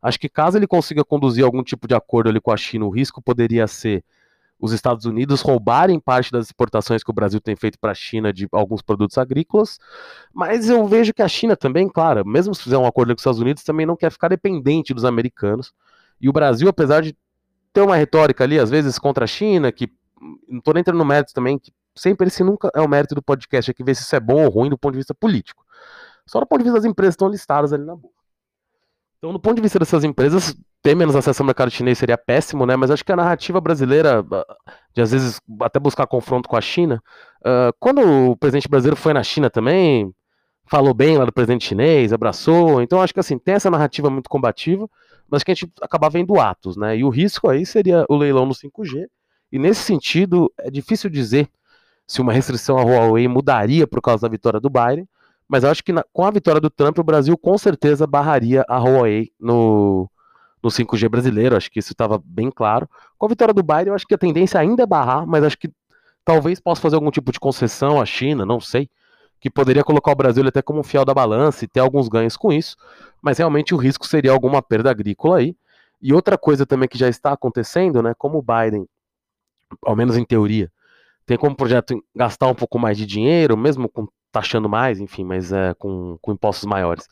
Acho 0.00 0.18
que 0.18 0.28
caso 0.28 0.56
ele 0.56 0.66
consiga 0.66 1.04
conduzir 1.04 1.44
algum 1.44 1.62
tipo 1.62 1.88
de 1.88 1.94
acordo 1.94 2.30
ali 2.30 2.40
com 2.40 2.52
a 2.52 2.56
China, 2.56 2.86
o 2.86 2.90
risco 2.90 3.20
poderia 3.20 3.66
ser 3.66 4.04
os 4.60 4.72
Estados 4.72 5.04
Unidos 5.04 5.40
roubarem 5.40 6.00
parte 6.00 6.32
das 6.32 6.46
exportações 6.46 7.04
que 7.04 7.10
o 7.10 7.14
Brasil 7.14 7.40
tem 7.40 7.54
feito 7.54 7.78
para 7.78 7.92
a 7.92 7.94
China 7.94 8.32
de 8.32 8.48
alguns 8.50 8.82
produtos 8.82 9.16
agrícolas, 9.16 9.78
mas 10.32 10.68
eu 10.68 10.84
vejo 10.86 11.14
que 11.14 11.22
a 11.22 11.28
China 11.28 11.56
também, 11.56 11.88
claro, 11.88 12.26
mesmo 12.26 12.54
se 12.54 12.62
fizer 12.64 12.76
um 12.76 12.86
acordo 12.86 13.10
com 13.10 13.14
os 13.14 13.20
Estados 13.20 13.40
Unidos, 13.40 13.62
também 13.62 13.86
não 13.86 13.96
quer 13.96 14.10
ficar 14.10 14.28
dependente 14.28 14.92
dos 14.92 15.04
americanos. 15.04 15.72
E 16.20 16.28
o 16.28 16.32
Brasil, 16.32 16.68
apesar 16.68 17.02
de 17.02 17.16
ter 17.72 17.82
uma 17.82 17.94
retórica 17.94 18.42
ali, 18.42 18.58
às 18.58 18.70
vezes, 18.70 18.98
contra 18.98 19.24
a 19.24 19.28
China, 19.28 19.70
que 19.70 19.88
não 20.48 20.58
estou 20.58 20.74
nem 20.74 20.80
entrando 20.80 20.98
no 20.98 21.04
mérito 21.04 21.32
também, 21.32 21.56
que 21.58 21.72
sempre 21.94 22.26
esse 22.26 22.42
nunca 22.42 22.70
é 22.74 22.80
o 22.80 22.88
mérito 22.88 23.14
do 23.14 23.22
podcast, 23.22 23.70
é 23.70 23.74
que 23.74 23.84
ver 23.84 23.94
se 23.94 24.02
isso 24.02 24.16
é 24.16 24.20
bom 24.20 24.44
ou 24.44 24.50
ruim 24.50 24.70
do 24.70 24.76
ponto 24.76 24.92
de 24.92 24.98
vista 24.98 25.14
político. 25.14 25.64
Só 26.26 26.40
do 26.40 26.46
ponto 26.46 26.58
de 26.58 26.64
vista 26.64 26.78
das 26.78 26.84
empresas 26.84 27.14
que 27.14 27.16
estão 27.16 27.28
listadas 27.28 27.72
ali 27.72 27.84
na 27.84 27.94
boca. 27.94 28.17
Então, 29.18 29.32
do 29.32 29.40
ponto 29.40 29.56
de 29.56 29.62
vista 29.62 29.80
dessas 29.80 30.04
empresas, 30.04 30.56
ter 30.80 30.94
menos 30.94 31.16
acesso 31.16 31.42
ao 31.42 31.46
mercado 31.46 31.70
chinês 31.70 31.98
seria 31.98 32.16
péssimo, 32.16 32.64
né? 32.64 32.76
Mas 32.76 32.90
acho 32.90 33.04
que 33.04 33.10
a 33.10 33.16
narrativa 33.16 33.60
brasileira, 33.60 34.24
de 34.94 35.02
às 35.02 35.10
vezes 35.10 35.40
até 35.60 35.80
buscar 35.80 36.06
confronto 36.06 36.48
com 36.48 36.56
a 36.56 36.60
China, 36.60 37.02
uh, 37.40 37.74
quando 37.80 38.00
o 38.30 38.36
presidente 38.36 38.68
brasileiro 38.68 38.96
foi 38.96 39.12
na 39.12 39.24
China 39.24 39.50
também, 39.50 40.14
falou 40.66 40.94
bem 40.94 41.18
lá 41.18 41.24
do 41.24 41.32
presidente 41.32 41.64
chinês, 41.66 42.12
abraçou. 42.12 42.80
Então, 42.80 43.02
acho 43.02 43.12
que 43.12 43.18
assim, 43.18 43.38
tem 43.38 43.54
essa 43.54 43.70
narrativa 43.70 44.08
muito 44.08 44.30
combativa, 44.30 44.88
mas 45.28 45.42
que 45.42 45.50
a 45.50 45.54
gente 45.54 45.72
acaba 45.82 46.08
vendo 46.08 46.38
atos, 46.38 46.76
né? 46.76 46.96
E 46.96 47.02
o 47.02 47.08
risco 47.08 47.48
aí 47.48 47.66
seria 47.66 48.06
o 48.08 48.16
leilão 48.16 48.46
no 48.46 48.54
5G. 48.54 49.06
E 49.50 49.58
nesse 49.58 49.82
sentido, 49.82 50.52
é 50.58 50.70
difícil 50.70 51.10
dizer 51.10 51.48
se 52.06 52.20
uma 52.20 52.32
restrição 52.32 52.78
à 52.78 52.82
Huawei 52.84 53.26
mudaria 53.26 53.86
por 53.86 54.00
causa 54.00 54.22
da 54.22 54.28
vitória 54.28 54.60
do 54.60 54.70
Biden 54.70 55.08
mas 55.48 55.64
eu 55.64 55.70
acho 55.70 55.82
que 55.82 55.92
na, 55.92 56.04
com 56.12 56.24
a 56.24 56.30
vitória 56.30 56.60
do 56.60 56.68
Trump, 56.68 56.98
o 56.98 57.02
Brasil 57.02 57.36
com 57.38 57.56
certeza 57.56 58.06
barraria 58.06 58.64
a 58.68 58.78
Huawei 58.78 59.32
no, 59.40 60.08
no 60.62 60.70
5G 60.70 61.08
brasileiro. 61.08 61.56
Acho 61.56 61.70
que 61.70 61.78
isso 61.78 61.92
estava 61.92 62.20
bem 62.22 62.50
claro. 62.50 62.88
Com 63.16 63.26
a 63.26 63.28
vitória 63.28 63.54
do 63.54 63.62
Biden, 63.62 63.88
eu 63.88 63.94
acho 63.94 64.06
que 64.06 64.14
a 64.14 64.18
tendência 64.18 64.60
ainda 64.60 64.82
é 64.82 64.86
barrar, 64.86 65.26
mas 65.26 65.42
acho 65.42 65.58
que 65.58 65.70
talvez 66.24 66.60
possa 66.60 66.82
fazer 66.82 66.96
algum 66.96 67.10
tipo 67.10 67.32
de 67.32 67.40
concessão 67.40 68.00
à 68.00 68.04
China, 68.04 68.44
não 68.44 68.60
sei. 68.60 68.90
Que 69.40 69.48
poderia 69.48 69.84
colocar 69.84 70.12
o 70.12 70.16
Brasil 70.16 70.46
até 70.46 70.60
como 70.60 70.80
um 70.80 70.82
fiel 70.82 71.04
da 71.04 71.14
balança 71.14 71.64
e 71.64 71.68
ter 71.68 71.80
alguns 71.80 72.08
ganhos 72.08 72.36
com 72.36 72.52
isso. 72.52 72.76
Mas 73.22 73.38
realmente 73.38 73.74
o 73.74 73.78
risco 73.78 74.06
seria 74.06 74.32
alguma 74.32 74.60
perda 74.60 74.90
agrícola 74.90 75.38
aí. 75.38 75.56
E 76.02 76.12
outra 76.12 76.36
coisa 76.36 76.66
também 76.66 76.88
que 76.88 76.98
já 76.98 77.08
está 77.08 77.32
acontecendo, 77.32 78.02
né? 78.02 78.14
Como 78.16 78.38
o 78.38 78.42
Biden, 78.42 78.86
ao 79.82 79.96
menos 79.96 80.16
em 80.16 80.24
teoria, 80.24 80.70
tem 81.24 81.36
como 81.36 81.56
projeto 81.56 82.02
gastar 82.14 82.48
um 82.48 82.54
pouco 82.54 82.78
mais 82.78 82.96
de 82.96 83.06
dinheiro, 83.06 83.56
mesmo 83.56 83.88
com 83.88 84.06
taxando 84.38 84.68
mais, 84.68 85.00
enfim, 85.00 85.24
mas 85.24 85.52
é, 85.52 85.74
com, 85.74 86.16
com 86.22 86.32
impostos 86.32 86.64
maiores. 86.64 87.08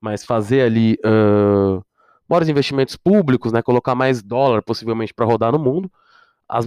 Mas 0.00 0.24
fazer 0.24 0.62
ali 0.62 0.96
uh, 1.04 1.84
maiores 2.28 2.48
investimentos 2.48 2.94
públicos, 2.94 3.52
né, 3.52 3.60
colocar 3.60 3.96
mais 3.96 4.22
dólar 4.22 4.62
possivelmente 4.62 5.12
para 5.12 5.26
rodar 5.26 5.50
no 5.50 5.58
mundo. 5.58 5.90
As, 6.48 6.66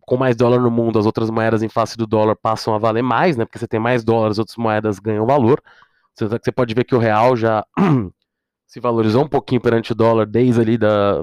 com 0.00 0.16
mais 0.16 0.34
dólar 0.34 0.58
no 0.58 0.70
mundo, 0.70 0.98
as 0.98 1.06
outras 1.06 1.30
moedas 1.30 1.62
em 1.62 1.68
face 1.68 1.96
do 1.96 2.08
dólar 2.08 2.34
passam 2.34 2.74
a 2.74 2.78
valer 2.78 3.02
mais, 3.02 3.36
né, 3.36 3.44
porque 3.44 3.58
você 3.58 3.68
tem 3.68 3.78
mais 3.78 4.02
dólares, 4.02 4.38
outras 4.38 4.56
moedas 4.56 4.98
ganham 4.98 5.24
valor. 5.24 5.62
Você, 6.12 6.26
você 6.26 6.50
pode 6.50 6.74
ver 6.74 6.84
que 6.84 6.94
o 6.96 6.98
real 6.98 7.36
já 7.36 7.64
se 8.66 8.80
valorizou 8.80 9.22
um 9.24 9.28
pouquinho 9.28 9.60
perante 9.60 9.92
o 9.92 9.94
dólar 9.94 10.26
desde 10.26 10.60
ali 10.60 10.76
da 10.76 11.22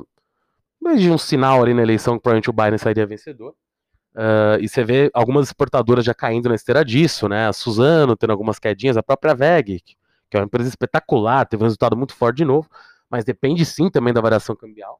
desde 0.81 1.11
um 1.11 1.17
sinal 1.17 1.61
ali 1.61 1.73
na 1.73 1.81
eleição 1.81 2.15
que 2.15 2.23
provavelmente 2.23 2.49
o 2.49 2.53
Biden 2.53 2.77
sairia 2.77 3.05
vencedor. 3.05 3.53
Uh, 4.15 4.59
e 4.59 4.67
você 4.67 4.83
vê 4.83 5.09
algumas 5.13 5.47
exportadoras 5.47 6.03
já 6.03 6.13
caindo 6.13 6.49
na 6.49 6.55
esteira 6.55 6.83
disso, 6.83 7.29
né? 7.29 7.47
A 7.47 7.53
Suzano 7.53 8.17
tendo 8.17 8.31
algumas 8.31 8.59
quedinhas, 8.59 8.97
a 8.97 9.03
própria 9.03 9.35
VEG, 9.35 9.81
que 10.29 10.37
é 10.37 10.39
uma 10.39 10.45
empresa 10.45 10.67
espetacular, 10.67 11.45
teve 11.45 11.63
um 11.63 11.65
resultado 11.65 11.95
muito 11.95 12.15
forte 12.15 12.37
de 12.37 12.45
novo, 12.45 12.67
mas 13.09 13.23
depende 13.23 13.65
sim 13.65 13.89
também 13.89 14.13
da 14.13 14.21
variação 14.21 14.55
cambial. 14.55 14.99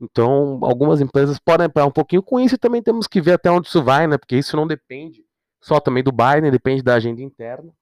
Então, 0.00 0.60
algumas 0.62 1.00
empresas 1.00 1.38
podem 1.38 1.66
apoiar 1.66 1.86
um 1.86 1.90
pouquinho 1.90 2.22
com 2.22 2.38
isso 2.38 2.54
e 2.54 2.58
também 2.58 2.82
temos 2.82 3.06
que 3.06 3.20
ver 3.20 3.32
até 3.32 3.50
onde 3.50 3.68
isso 3.68 3.82
vai, 3.82 4.06
né? 4.06 4.16
Porque 4.16 4.36
isso 4.36 4.56
não 4.56 4.66
depende 4.66 5.24
só 5.60 5.80
também 5.80 6.02
do 6.02 6.12
Biden, 6.12 6.50
depende 6.50 6.82
da 6.82 6.94
agenda 6.94 7.20
interna. 7.20 7.72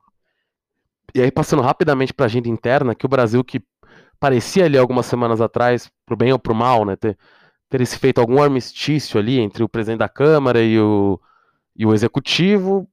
E 1.14 1.20
aí, 1.20 1.30
passando 1.30 1.62
rapidamente 1.62 2.12
para 2.12 2.24
a 2.24 2.28
agenda 2.28 2.48
interna, 2.48 2.94
que 2.94 3.06
o 3.06 3.08
Brasil, 3.08 3.44
que 3.44 3.62
parecia 4.18 4.64
ali 4.64 4.78
algumas 4.78 5.06
semanas 5.06 5.40
atrás, 5.40 5.90
pro 6.04 6.16
bem 6.16 6.32
ou 6.32 6.38
pro 6.38 6.54
mal, 6.54 6.84
né? 6.84 6.96
Ter, 6.96 7.18
ter 7.68 7.84
se 7.86 7.98
feito 7.98 8.20
algum 8.20 8.42
armistício 8.42 9.18
ali 9.18 9.38
entre 9.38 9.62
o 9.62 9.68
presidente 9.68 9.98
da 9.98 10.08
Câmara 10.08 10.62
e 10.62 10.78
o, 10.78 11.20
e 11.76 11.84
o 11.84 11.92
executivo. 11.92 12.88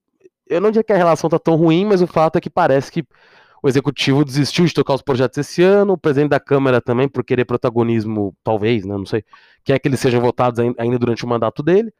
Eu 0.47 0.59
não 0.59 0.71
diria 0.71 0.83
que 0.83 0.93
a 0.93 0.97
relação 0.97 1.29
tá 1.29 1.39
tão 1.39 1.55
ruim, 1.55 1.85
mas 1.85 2.01
o 2.01 2.07
fato 2.07 2.37
é 2.37 2.41
que 2.41 2.49
parece 2.49 2.91
que 2.91 3.05
o 3.63 3.69
executivo 3.69 4.25
desistiu 4.25 4.65
de 4.65 4.73
tocar 4.73 4.93
os 4.93 5.01
projetos 5.01 5.37
esse 5.37 5.63
ano, 5.63 5.93
o 5.93 5.97
presidente 5.97 6.31
da 6.31 6.39
Câmara 6.39 6.81
também, 6.81 7.07
por 7.07 7.23
querer 7.23 7.45
protagonismo, 7.45 8.35
talvez, 8.43 8.83
né, 8.83 8.97
não 8.97 9.05
sei, 9.05 9.23
quer 9.63 9.79
que 9.79 9.87
eles 9.87 10.01
sejam 10.01 10.19
votados 10.19 10.59
ainda 10.77 10.99
durante 10.99 11.23
o 11.23 11.27
mandato 11.27 11.63
dele. 11.63 11.93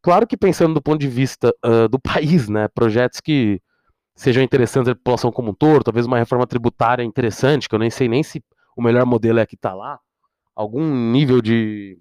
Claro 0.00 0.28
que 0.28 0.36
pensando 0.36 0.74
do 0.74 0.80
ponto 0.80 1.00
de 1.00 1.08
vista 1.08 1.52
uh, 1.66 1.88
do 1.88 1.98
país, 1.98 2.48
né, 2.48 2.68
projetos 2.68 3.20
que 3.20 3.60
sejam 4.14 4.44
interessantes 4.44 4.88
a 4.90 4.94
população 4.94 5.32
como 5.32 5.50
um 5.50 5.54
todo, 5.54 5.82
talvez 5.82 6.06
uma 6.06 6.18
reforma 6.18 6.46
tributária 6.46 7.02
interessante, 7.02 7.68
que 7.68 7.74
eu 7.74 7.80
nem 7.80 7.90
sei 7.90 8.08
nem 8.08 8.22
se 8.22 8.42
o 8.76 8.82
melhor 8.82 9.04
modelo 9.04 9.40
é 9.40 9.46
que 9.46 9.56
está 9.56 9.74
lá, 9.74 9.98
algum 10.54 10.84
nível 11.10 11.42
de, 11.42 11.98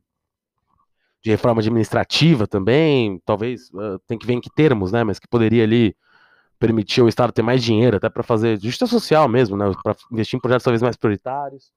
de 1.23 1.31
reforma 1.31 1.61
administrativa 1.61 2.47
também, 2.47 3.21
talvez, 3.25 3.69
uh, 3.69 3.99
tem 4.07 4.17
que 4.17 4.25
ver 4.25 4.33
em 4.33 4.41
que 4.41 4.49
termos, 4.49 4.91
né, 4.91 5.03
mas 5.03 5.19
que 5.19 5.27
poderia 5.27 5.63
ali 5.63 5.95
permitir 6.59 7.01
o 7.01 7.07
Estado 7.07 7.31
ter 7.31 7.41
mais 7.41 7.63
dinheiro, 7.63 7.97
até 7.97 8.09
para 8.09 8.23
fazer 8.23 8.59
justiça 8.59 8.87
social 8.87 9.27
mesmo, 9.27 9.57
né, 9.57 9.71
para 9.83 9.95
investir 10.11 10.37
em 10.37 10.41
projetos 10.41 10.63
talvez 10.63 10.81
mais 10.81 10.95
prioritários. 10.95 11.71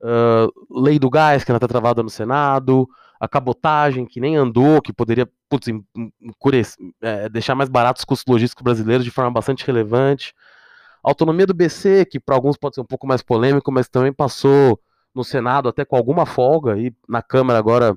Uh, 0.00 0.80
lei 0.80 0.98
do 0.98 1.10
gás, 1.10 1.42
que 1.44 1.50
ainda 1.50 1.56
está 1.56 1.68
travada 1.68 2.02
no 2.02 2.10
Senado, 2.10 2.88
a 3.20 3.26
cabotagem, 3.26 4.06
que 4.06 4.20
nem 4.20 4.36
andou, 4.36 4.80
que 4.80 4.92
poderia 4.92 5.28
putz, 5.48 5.66
é, 7.02 7.28
deixar 7.28 7.54
mais 7.54 7.68
baratos 7.68 8.02
os 8.02 8.04
custos 8.04 8.32
logísticos 8.32 8.62
brasileiros 8.62 9.04
de 9.04 9.10
forma 9.10 9.30
bastante 9.30 9.66
relevante. 9.66 10.34
A 11.04 11.10
autonomia 11.10 11.46
do 11.46 11.54
BC, 11.54 12.04
que 12.04 12.20
para 12.20 12.36
alguns 12.36 12.56
pode 12.56 12.76
ser 12.76 12.80
um 12.80 12.86
pouco 12.86 13.06
mais 13.06 13.22
polêmico, 13.22 13.72
mas 13.72 13.88
também 13.88 14.12
passou 14.12 14.80
no 15.14 15.24
Senado 15.24 15.68
até 15.68 15.84
com 15.84 15.96
alguma 15.96 16.26
folga, 16.26 16.78
e 16.78 16.92
na 17.08 17.22
Câmara 17.22 17.58
agora, 17.58 17.96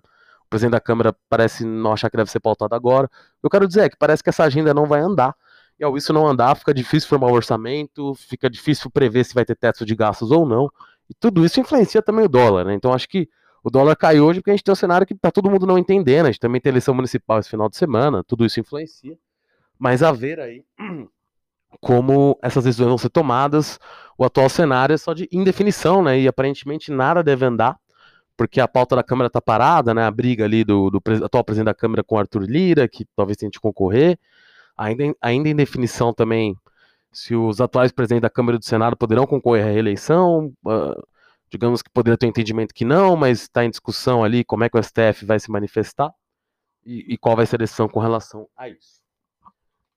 presidente 0.51 0.73
da 0.73 0.79
Câmara 0.79 1.15
parece 1.27 1.65
não 1.65 1.93
achar 1.93 2.09
que 2.09 2.17
deve 2.17 2.29
ser 2.29 2.39
pautado 2.39 2.75
agora. 2.75 3.09
Eu 3.41 3.49
quero 3.49 3.67
dizer 3.67 3.81
é 3.85 3.89
que 3.89 3.97
parece 3.97 4.21
que 4.21 4.29
essa 4.29 4.43
agenda 4.43 4.73
não 4.73 4.85
vai 4.85 4.99
andar, 5.01 5.33
e 5.79 5.83
ao 5.83 5.97
isso 5.97 6.13
não 6.13 6.27
andar, 6.27 6.53
fica 6.55 6.73
difícil 6.73 7.09
formar 7.09 7.27
um 7.27 7.33
orçamento, 7.33 8.13
fica 8.13 8.47
difícil 8.47 8.91
prever 8.91 9.23
se 9.25 9.33
vai 9.33 9.43
ter 9.43 9.55
teto 9.55 9.83
de 9.83 9.95
gastos 9.95 10.29
ou 10.29 10.45
não. 10.45 10.69
E 11.09 11.13
tudo 11.19 11.43
isso 11.43 11.59
influencia 11.59 12.03
também 12.03 12.25
o 12.25 12.29
dólar, 12.29 12.65
né? 12.65 12.75
Então 12.75 12.93
acho 12.93 13.09
que 13.09 13.27
o 13.63 13.71
dólar 13.71 13.95
caiu 13.95 14.25
hoje 14.25 14.39
porque 14.39 14.51
a 14.51 14.53
gente 14.53 14.63
tem 14.63 14.71
um 14.71 14.75
cenário 14.75 15.07
que 15.07 15.15
tá 15.15 15.31
todo 15.31 15.49
mundo 15.49 15.65
não 15.65 15.77
entendendo. 15.77 16.27
A 16.27 16.31
gente 16.31 16.39
também 16.39 16.61
tem 16.61 16.69
eleição 16.69 16.93
municipal 16.93 17.39
esse 17.39 17.49
final 17.49 17.67
de 17.67 17.77
semana, 17.77 18.23
tudo 18.23 18.45
isso 18.45 18.59
influencia. 18.59 19.17
Mas 19.79 20.03
a 20.03 20.11
ver 20.11 20.39
aí 20.39 20.63
como 21.81 22.37
essas 22.41 22.63
decisões 22.63 22.89
vão 22.89 22.97
ser 22.97 23.09
tomadas. 23.09 23.79
O 24.17 24.23
atual 24.23 24.49
cenário 24.49 24.93
é 24.93 24.97
só 24.97 25.13
de 25.13 25.27
indefinição, 25.31 26.03
né? 26.03 26.19
E 26.19 26.27
aparentemente 26.27 26.91
nada 26.91 27.23
deve 27.23 27.43
andar, 27.43 27.75
porque 28.37 28.59
a 28.59 28.67
pauta 28.67 28.95
da 28.95 29.03
Câmara 29.03 29.27
está 29.27 29.41
parada, 29.41 29.93
né? 29.93 30.03
A 30.03 30.11
briga 30.11 30.45
ali 30.45 30.63
do, 30.63 30.89
do 30.89 31.01
atual 31.23 31.43
presidente 31.43 31.65
da 31.65 31.73
Câmara 31.73 32.03
com 32.03 32.17
Arthur 32.17 32.43
Lira, 32.43 32.87
que 32.87 33.05
talvez 33.15 33.37
tente 33.37 33.59
concorrer. 33.59 34.17
Ainda, 34.77 35.03
em, 35.03 35.15
ainda 35.21 35.49
em 35.49 35.55
definição 35.55 36.13
também 36.13 36.55
se 37.11 37.35
os 37.35 37.59
atuais 37.59 37.91
presidentes 37.91 38.21
da 38.21 38.29
Câmara 38.29 38.55
e 38.55 38.59
do 38.59 38.65
Senado 38.65 38.95
poderão 38.95 39.27
concorrer 39.27 39.65
à 39.65 39.69
reeleição. 39.69 40.53
Uh, 40.65 41.01
digamos 41.49 41.81
que 41.81 41.89
poderia 41.89 42.17
ter 42.17 42.25
um 42.25 42.29
entendimento 42.29 42.73
que 42.73 42.85
não, 42.85 43.15
mas 43.15 43.41
está 43.41 43.65
em 43.65 43.69
discussão 43.69 44.23
ali 44.23 44.43
como 44.43 44.63
é 44.63 44.69
que 44.69 44.77
o 44.77 44.83
STF 44.83 45.25
vai 45.25 45.39
se 45.39 45.51
manifestar 45.51 46.13
e, 46.85 47.13
e 47.13 47.17
qual 47.17 47.35
vai 47.35 47.45
ser 47.45 47.57
a 47.57 47.59
decisão 47.59 47.89
com 47.89 47.99
relação 47.99 48.47
a 48.55 48.69
isso. 48.69 49.01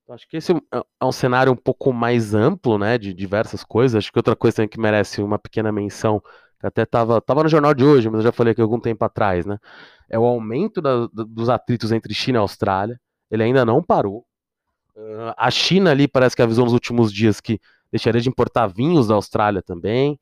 Então, 0.03 0.13
acho 0.13 0.27
que 0.27 0.37
esse 0.37 0.51
é, 0.51 0.57
é 1.01 1.05
um 1.05 1.11
cenário 1.11 1.51
um 1.51 1.55
pouco 1.55 1.91
mais 1.91 2.35
amplo, 2.35 2.77
né, 2.77 2.97
de 2.97 3.13
diversas 3.13 3.63
coisas. 3.63 3.95
Acho 3.95 4.11
que 4.11 4.19
outra 4.19 4.35
coisa 4.35 4.57
também 4.57 4.69
que 4.69 4.79
merece 4.79 5.21
uma 5.21 5.39
pequena 5.39 5.71
menção, 5.71 6.21
até 6.61 6.83
estava 6.83 7.21
tava 7.21 7.43
no 7.43 7.49
jornal 7.49 7.73
de 7.73 7.83
hoje, 7.83 8.09
mas 8.09 8.19
eu 8.19 8.23
já 8.23 8.31
falei 8.31 8.51
aqui 8.51 8.61
algum 8.61 8.79
tempo 8.79 9.03
atrás, 9.05 9.45
né, 9.45 9.57
é 10.09 10.17
o 10.17 10.23
aumento 10.23 10.81
da, 10.81 11.07
dos 11.11 11.49
atritos 11.49 11.91
entre 11.91 12.13
China 12.13 12.37
e 12.37 12.41
Austrália. 12.41 12.99
Ele 13.29 13.43
ainda 13.43 13.65
não 13.65 13.81
parou. 13.81 14.25
Uh, 14.95 15.33
a 15.37 15.49
China 15.51 15.91
ali 15.91 16.07
parece 16.07 16.35
que 16.35 16.41
avisou 16.41 16.65
nos 16.65 16.73
últimos 16.73 17.11
dias 17.11 17.41
que 17.41 17.59
deixaria 17.91 18.21
de 18.21 18.29
importar 18.29 18.67
vinhos 18.67 19.07
da 19.07 19.15
Austrália 19.15 19.61
também. 19.61 20.19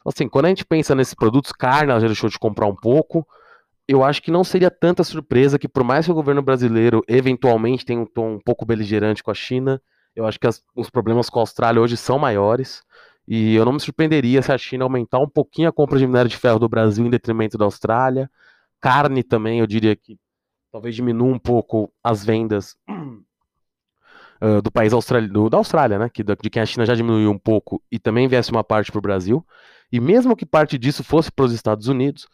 Então, 0.00 0.12
assim, 0.14 0.28
quando 0.28 0.46
a 0.46 0.48
gente 0.48 0.64
pensa 0.64 0.94
nesses 0.94 1.14
produtos, 1.14 1.52
carne, 1.52 1.90
ela 1.90 2.00
já 2.00 2.06
deixou 2.06 2.28
de 2.28 2.38
comprar 2.38 2.66
um 2.66 2.74
pouco. 2.74 3.26
Eu 3.86 4.02
acho 4.02 4.22
que 4.22 4.30
não 4.30 4.44
seria 4.44 4.70
tanta 4.70 5.04
surpresa 5.04 5.58
que, 5.58 5.68
por 5.68 5.84
mais 5.84 6.06
que 6.06 6.12
o 6.12 6.14
governo 6.14 6.42
brasileiro 6.42 7.02
eventualmente 7.06 7.84
tenha 7.84 8.00
um 8.00 8.06
tom 8.06 8.34
um 8.34 8.40
pouco 8.40 8.64
beligerante 8.64 9.22
com 9.22 9.30
a 9.30 9.34
China, 9.34 9.80
eu 10.14 10.26
acho 10.26 10.38
que 10.38 10.46
as, 10.46 10.62
os 10.74 10.90
problemas 10.90 11.28
com 11.28 11.38
a 11.38 11.42
Austrália 11.42 11.80
hoje 11.80 11.96
são 11.96 12.18
maiores. 12.18 12.82
E 13.26 13.54
eu 13.54 13.64
não 13.64 13.72
me 13.72 13.80
surpreenderia 13.80 14.42
se 14.42 14.52
a 14.52 14.58
China 14.58 14.84
aumentar 14.84 15.18
um 15.18 15.28
pouquinho 15.28 15.68
a 15.68 15.72
compra 15.72 15.98
de 15.98 16.06
minério 16.06 16.28
de 16.28 16.36
ferro 16.36 16.58
do 16.58 16.68
Brasil 16.68 17.06
em 17.06 17.10
detrimento 17.10 17.56
da 17.56 17.64
Austrália. 17.64 18.30
Carne 18.80 19.22
também, 19.22 19.60
eu 19.60 19.66
diria 19.66 19.96
que 19.96 20.18
talvez 20.70 20.94
diminua 20.94 21.32
um 21.32 21.38
pouco 21.38 21.90
as 22.02 22.24
vendas 22.24 22.76
uh, 24.42 24.60
do 24.62 24.70
país 24.70 24.92
Austrália, 24.92 25.28
do, 25.28 25.48
da 25.48 25.56
Austrália, 25.56 25.98
né? 25.98 26.10
Que, 26.12 26.22
de 26.22 26.50
quem 26.50 26.60
a 26.60 26.66
China 26.66 26.84
já 26.84 26.94
diminuiu 26.94 27.30
um 27.30 27.38
pouco 27.38 27.82
e 27.90 27.98
também 27.98 28.28
viesse 28.28 28.50
uma 28.50 28.62
parte 28.62 28.92
para 28.92 28.98
o 28.98 29.02
Brasil. 29.02 29.44
E 29.90 30.00
mesmo 30.00 30.36
que 30.36 30.44
parte 30.44 30.76
disso 30.76 31.02
fosse 31.02 31.32
para 31.32 31.46
os 31.46 31.52
Estados 31.52 31.88
Unidos, 31.88 32.26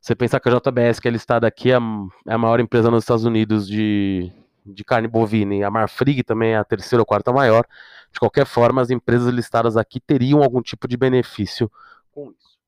você 0.00 0.14
pensar 0.14 0.40
que 0.40 0.48
a 0.48 0.52
JBS, 0.52 1.00
que 1.00 1.08
é 1.08 1.10
listada 1.10 1.46
aqui, 1.46 1.70
é, 1.70 1.78
é 2.26 2.34
a 2.34 2.38
maior 2.38 2.60
empresa 2.60 2.90
nos 2.90 3.02
Estados 3.02 3.24
Unidos 3.24 3.66
de, 3.66 4.32
de 4.72 4.84
carne 4.84 5.08
bovina, 5.08 5.54
e 5.54 5.62
a 5.62 5.70
Marfrig 5.70 6.22
também 6.22 6.52
é 6.52 6.58
a 6.58 6.64
terceira 6.64 7.02
ou 7.02 7.06
quarta 7.06 7.32
maior. 7.32 7.66
De 8.12 8.18
qualquer 8.18 8.46
forma, 8.46 8.80
as 8.80 8.90
empresas 8.90 9.32
listadas 9.32 9.76
aqui 9.76 10.00
teriam 10.00 10.42
algum 10.42 10.62
tipo 10.62 10.88
de 10.88 10.96
benefício 10.96 11.70
com 12.10 12.30
isso. 12.30 12.58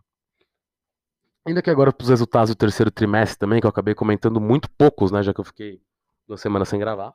Ainda 1.46 1.62
que 1.62 1.70
agora 1.70 1.92
para 1.92 2.04
os 2.04 2.10
resultados 2.10 2.50
do 2.50 2.54
terceiro 2.54 2.90
trimestre 2.90 3.38
também, 3.38 3.60
que 3.60 3.66
eu 3.66 3.70
acabei 3.70 3.94
comentando 3.94 4.40
muito 4.40 4.70
poucos, 4.70 5.10
né, 5.10 5.22
já 5.22 5.32
que 5.32 5.40
eu 5.40 5.44
fiquei 5.44 5.80
duas 6.28 6.40
semanas 6.40 6.68
sem 6.68 6.78
gravar. 6.78 7.14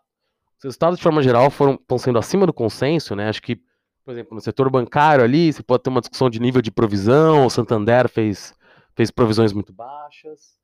Os 0.58 0.64
resultados, 0.64 0.98
de 0.98 1.04
forma 1.04 1.22
geral, 1.22 1.50
foram, 1.50 1.74
estão 1.74 1.98
sendo 1.98 2.18
acima 2.18 2.46
do 2.46 2.54
consenso, 2.54 3.16
né? 3.16 3.30
Acho 3.30 3.42
que, 3.42 3.62
por 4.04 4.12
exemplo, 4.12 4.34
no 4.34 4.42
setor 4.42 4.70
bancário 4.70 5.24
ali, 5.24 5.54
você 5.54 5.62
pode 5.62 5.84
ter 5.84 5.90
uma 5.90 6.02
discussão 6.02 6.30
de 6.30 6.40
nível 6.40 6.62
de 6.62 6.72
provisão, 6.72 7.46
o 7.46 7.50
Santander 7.50 8.10
fez, 8.10 8.54
fez 8.96 9.12
provisões 9.12 9.54
muito 9.54 9.72
baixas. 9.72 10.58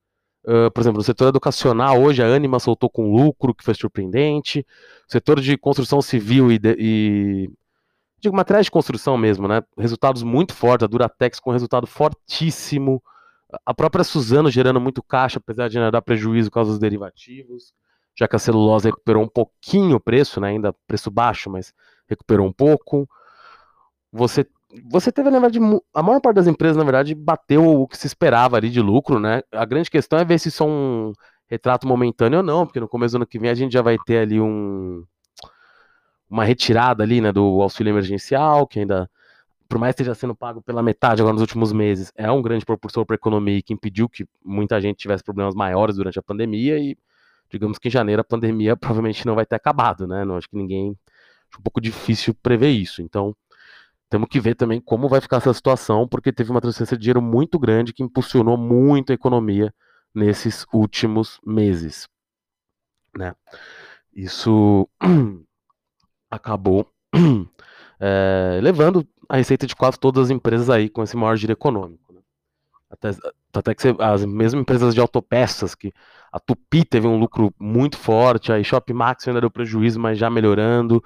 Uh, 0.43 0.71
por 0.71 0.81
exemplo, 0.81 0.97
no 0.97 1.03
setor 1.03 1.27
educacional, 1.27 2.01
hoje 2.01 2.23
a 2.23 2.27
Anima 2.27 2.59
soltou 2.59 2.89
com 2.89 3.11
lucro, 3.11 3.53
que 3.53 3.63
foi 3.63 3.73
surpreendente. 3.73 4.65
O 5.07 5.11
setor 5.11 5.39
de 5.39 5.57
construção 5.57 6.01
civil 6.01 6.51
e, 6.51 6.57
de, 6.57 6.75
e 6.79 7.49
digo, 8.19 8.35
materiais 8.35 8.65
de 8.65 8.71
construção 8.71 9.17
mesmo, 9.17 9.47
né? 9.47 9.61
Resultados 9.77 10.23
muito 10.23 10.53
fortes, 10.53 10.83
a 10.83 10.87
Duratex 10.87 11.39
com 11.39 11.51
resultado 11.51 11.85
fortíssimo. 11.85 13.01
A 13.65 13.73
própria 13.73 14.03
Suzano 14.03 14.49
gerando 14.49 14.79
muito 14.79 15.03
caixa, 15.03 15.37
apesar 15.37 15.67
de 15.67 15.77
dar 15.91 16.01
prejuízo 16.01 16.49
por 16.49 16.55
causa 16.55 16.71
dos 16.71 16.79
derivativos 16.79 17.73
já 18.15 18.27
que 18.27 18.35
a 18.35 18.39
celulose 18.39 18.87
recuperou 18.87 19.23
um 19.23 19.27
pouquinho 19.27 19.95
o 19.95 19.99
preço, 19.99 20.39
né, 20.39 20.49
ainda 20.49 20.73
preço 20.87 21.09
baixo, 21.09 21.49
mas 21.49 21.73
recuperou 22.07 22.45
um 22.45 22.53
pouco. 22.53 23.09
Você 24.11 24.45
você 24.89 25.11
teve, 25.11 25.29
na 25.29 25.39
verdade, 25.39 25.59
a 25.93 26.03
maior 26.03 26.19
parte 26.21 26.35
das 26.37 26.47
empresas, 26.47 26.77
na 26.77 26.83
verdade, 26.83 27.13
bateu 27.15 27.81
o 27.81 27.87
que 27.87 27.97
se 27.97 28.07
esperava 28.07 28.57
ali 28.57 28.69
de 28.69 28.81
lucro, 28.81 29.19
né? 29.19 29.41
A 29.51 29.65
grande 29.65 29.89
questão 29.89 30.19
é 30.19 30.25
ver 30.25 30.39
se 30.39 30.49
isso 30.49 30.63
é 30.63 30.65
um 30.67 31.13
retrato 31.47 31.87
momentâneo 31.87 32.37
ou 32.37 32.43
não, 32.43 32.65
porque 32.65 32.79
no 32.79 32.87
começo 32.87 33.13
do 33.13 33.17
ano 33.17 33.27
que 33.27 33.37
vem 33.39 33.49
a 33.49 33.53
gente 33.53 33.73
já 33.73 33.81
vai 33.81 33.97
ter 34.05 34.19
ali 34.19 34.39
um 34.39 35.03
uma 36.29 36.45
retirada 36.45 37.03
ali, 37.03 37.19
né, 37.19 37.29
do 37.29 37.61
auxílio 37.61 37.91
emergencial, 37.91 38.65
que 38.65 38.79
ainda 38.79 39.09
por 39.67 39.77
mais 39.77 39.95
que 39.95 40.01
esteja 40.01 40.15
sendo 40.15 40.35
pago 40.35 40.61
pela 40.61 40.83
metade 40.83 41.21
agora 41.21 41.33
nos 41.33 41.41
últimos 41.41 41.71
meses, 41.73 42.11
é 42.15 42.29
um 42.31 42.41
grande 42.41 42.65
propulsor 42.65 43.05
para 43.05 43.15
a 43.15 43.17
economia 43.17 43.57
e 43.57 43.61
que 43.61 43.73
impediu 43.73 44.09
que 44.09 44.25
muita 44.43 44.79
gente 44.81 44.97
tivesse 44.97 45.23
problemas 45.23 45.55
maiores 45.55 45.95
durante 45.95 46.19
a 46.19 46.21
pandemia 46.21 46.77
e 46.77 46.97
digamos 47.49 47.77
que 47.77 47.87
em 47.87 47.91
janeiro 47.91 48.21
a 48.21 48.23
pandemia 48.23 48.75
provavelmente 48.77 49.25
não 49.25 49.35
vai 49.35 49.45
ter 49.45 49.55
acabado, 49.55 50.07
né? 50.07 50.25
Não 50.25 50.37
acho 50.37 50.49
que 50.49 50.57
ninguém. 50.57 50.97
Acho 51.49 51.59
um 51.59 51.63
pouco 51.63 51.81
difícil 51.81 52.33
prever 52.33 52.69
isso. 52.69 53.01
Então, 53.01 53.35
temos 54.11 54.27
que 54.27 54.41
ver 54.41 54.55
também 54.55 54.81
como 54.81 55.07
vai 55.07 55.21
ficar 55.21 55.37
essa 55.37 55.53
situação, 55.53 56.05
porque 56.05 56.33
teve 56.33 56.51
uma 56.51 56.59
transferência 56.59 56.97
de 56.97 57.01
dinheiro 57.01 57.21
muito 57.21 57.57
grande 57.57 57.93
que 57.93 58.03
impulsionou 58.03 58.57
muito 58.57 59.11
a 59.11 59.15
economia 59.15 59.73
nesses 60.13 60.65
últimos 60.73 61.39
meses, 61.45 62.09
né? 63.17 63.33
Isso 64.13 64.85
acabou 66.29 66.85
é, 68.01 68.59
levando 68.61 69.07
a 69.29 69.37
receita 69.37 69.65
de 69.65 69.73
quase 69.73 69.97
todas 69.97 70.25
as 70.25 70.29
empresas 70.29 70.69
aí 70.69 70.89
com 70.89 71.01
esse 71.01 71.15
maior 71.15 71.37
giro 71.37 71.53
econômico. 71.53 72.13
Né? 72.13 72.19
Até, 72.89 73.11
até 73.53 73.73
que 73.73 73.81
você, 73.81 73.95
as 73.97 74.25
mesmas 74.25 74.61
empresas 74.61 74.93
de 74.93 74.99
autopeças 74.99 75.73
que 75.73 75.93
a 76.33 76.37
Tupi 76.37 76.83
teve 76.83 77.07
um 77.07 77.17
lucro 77.17 77.53
muito 77.57 77.97
forte, 77.97 78.51
a 78.51 78.61
Shop 78.61 78.91
Max 78.93 79.25
ainda 79.25 79.39
deu 79.39 79.49
prejuízo, 79.49 80.01
mas 80.01 80.17
já 80.17 80.29
melhorando. 80.29 81.01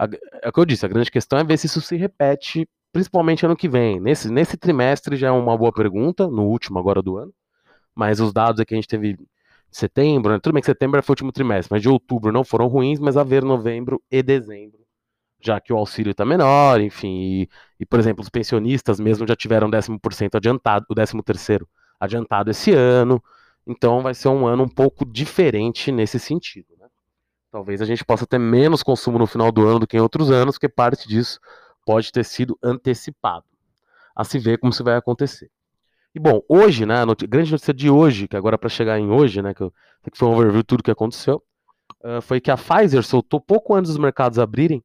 A, 0.00 0.08
é 0.42 0.48
o 0.48 0.52
que 0.52 0.60
eu 0.60 0.64
disse, 0.64 0.86
a 0.86 0.88
grande 0.88 1.10
questão 1.10 1.38
é 1.38 1.44
ver 1.44 1.58
se 1.58 1.66
isso 1.66 1.80
se 1.82 1.94
repete 1.94 2.66
principalmente 2.90 3.44
ano 3.44 3.54
que 3.54 3.68
vem. 3.68 4.00
Nesse, 4.00 4.30
nesse 4.32 4.56
trimestre 4.56 5.14
já 5.14 5.28
é 5.28 5.30
uma 5.30 5.56
boa 5.58 5.70
pergunta, 5.70 6.26
no 6.26 6.44
último 6.44 6.78
agora 6.78 7.02
do 7.02 7.18
ano, 7.18 7.32
mas 7.94 8.18
os 8.18 8.32
dados 8.32 8.64
que 8.64 8.74
a 8.74 8.76
gente 8.76 8.88
teve 8.88 9.18
setembro, 9.70 10.32
né? 10.32 10.40
tudo 10.40 10.54
bem 10.54 10.62
que 10.62 10.66
setembro 10.66 11.02
foi 11.02 11.12
o 11.12 11.14
último 11.14 11.32
trimestre, 11.32 11.72
mas 11.72 11.82
de 11.82 11.88
outubro 11.90 12.32
não 12.32 12.42
foram 12.44 12.66
ruins, 12.66 12.98
mas 12.98 13.16
a 13.16 13.22
ver 13.22 13.44
novembro 13.44 14.02
e 14.10 14.22
dezembro, 14.22 14.80
já 15.40 15.60
que 15.60 15.72
o 15.72 15.76
auxílio 15.76 16.12
está 16.12 16.24
menor, 16.24 16.80
enfim, 16.80 17.42
e, 17.42 17.48
e, 17.80 17.86
por 17.86 18.00
exemplo, 18.00 18.22
os 18.22 18.30
pensionistas 18.30 18.98
mesmo 18.98 19.26
já 19.28 19.36
tiveram 19.36 19.70
10% 19.70 20.34
adiantado, 20.36 20.86
o 20.88 20.94
13 20.94 21.22
terceiro 21.22 21.68
adiantado 22.00 22.50
esse 22.50 22.72
ano, 22.72 23.22
então 23.66 24.02
vai 24.02 24.14
ser 24.14 24.28
um 24.28 24.46
ano 24.46 24.64
um 24.64 24.68
pouco 24.68 25.04
diferente 25.04 25.92
nesse 25.92 26.18
sentido. 26.18 26.79
Talvez 27.50 27.82
a 27.82 27.84
gente 27.84 28.04
possa 28.04 28.26
ter 28.26 28.38
menos 28.38 28.82
consumo 28.82 29.18
no 29.18 29.26
final 29.26 29.50
do 29.50 29.66
ano 29.66 29.80
do 29.80 29.86
que 29.86 29.96
em 29.96 30.00
outros 30.00 30.30
anos, 30.30 30.56
porque 30.56 30.68
parte 30.68 31.08
disso 31.08 31.40
pode 31.84 32.12
ter 32.12 32.24
sido 32.24 32.58
antecipado. 32.62 33.44
A 34.14 34.24
se 34.24 34.38
ver 34.38 34.58
como 34.58 34.72
isso 34.72 34.84
vai 34.84 34.96
acontecer. 34.96 35.50
E 36.14 36.18
bom, 36.18 36.42
hoje, 36.48 36.84
né, 36.84 37.02
a 37.02 37.06
not 37.06 37.24
grande 37.26 37.52
notícia 37.52 37.72
de 37.72 37.88
hoje, 37.88 38.26
que 38.26 38.36
agora 38.36 38.58
para 38.58 38.68
chegar 38.68 38.98
em 38.98 39.10
hoje, 39.10 39.40
né, 39.40 39.54
que, 39.54 39.62
eu, 39.62 39.72
que 40.10 40.18
foi 40.18 40.28
um 40.28 40.32
overview 40.32 40.62
de 40.62 40.66
tudo 40.66 40.82
que 40.82 40.90
aconteceu, 40.90 41.42
uh, 42.04 42.20
foi 42.20 42.40
que 42.40 42.50
a 42.50 42.56
Pfizer 42.56 43.02
soltou 43.04 43.40
pouco 43.40 43.74
antes 43.74 43.90
dos 43.92 43.98
mercados 43.98 44.38
abrirem, 44.38 44.82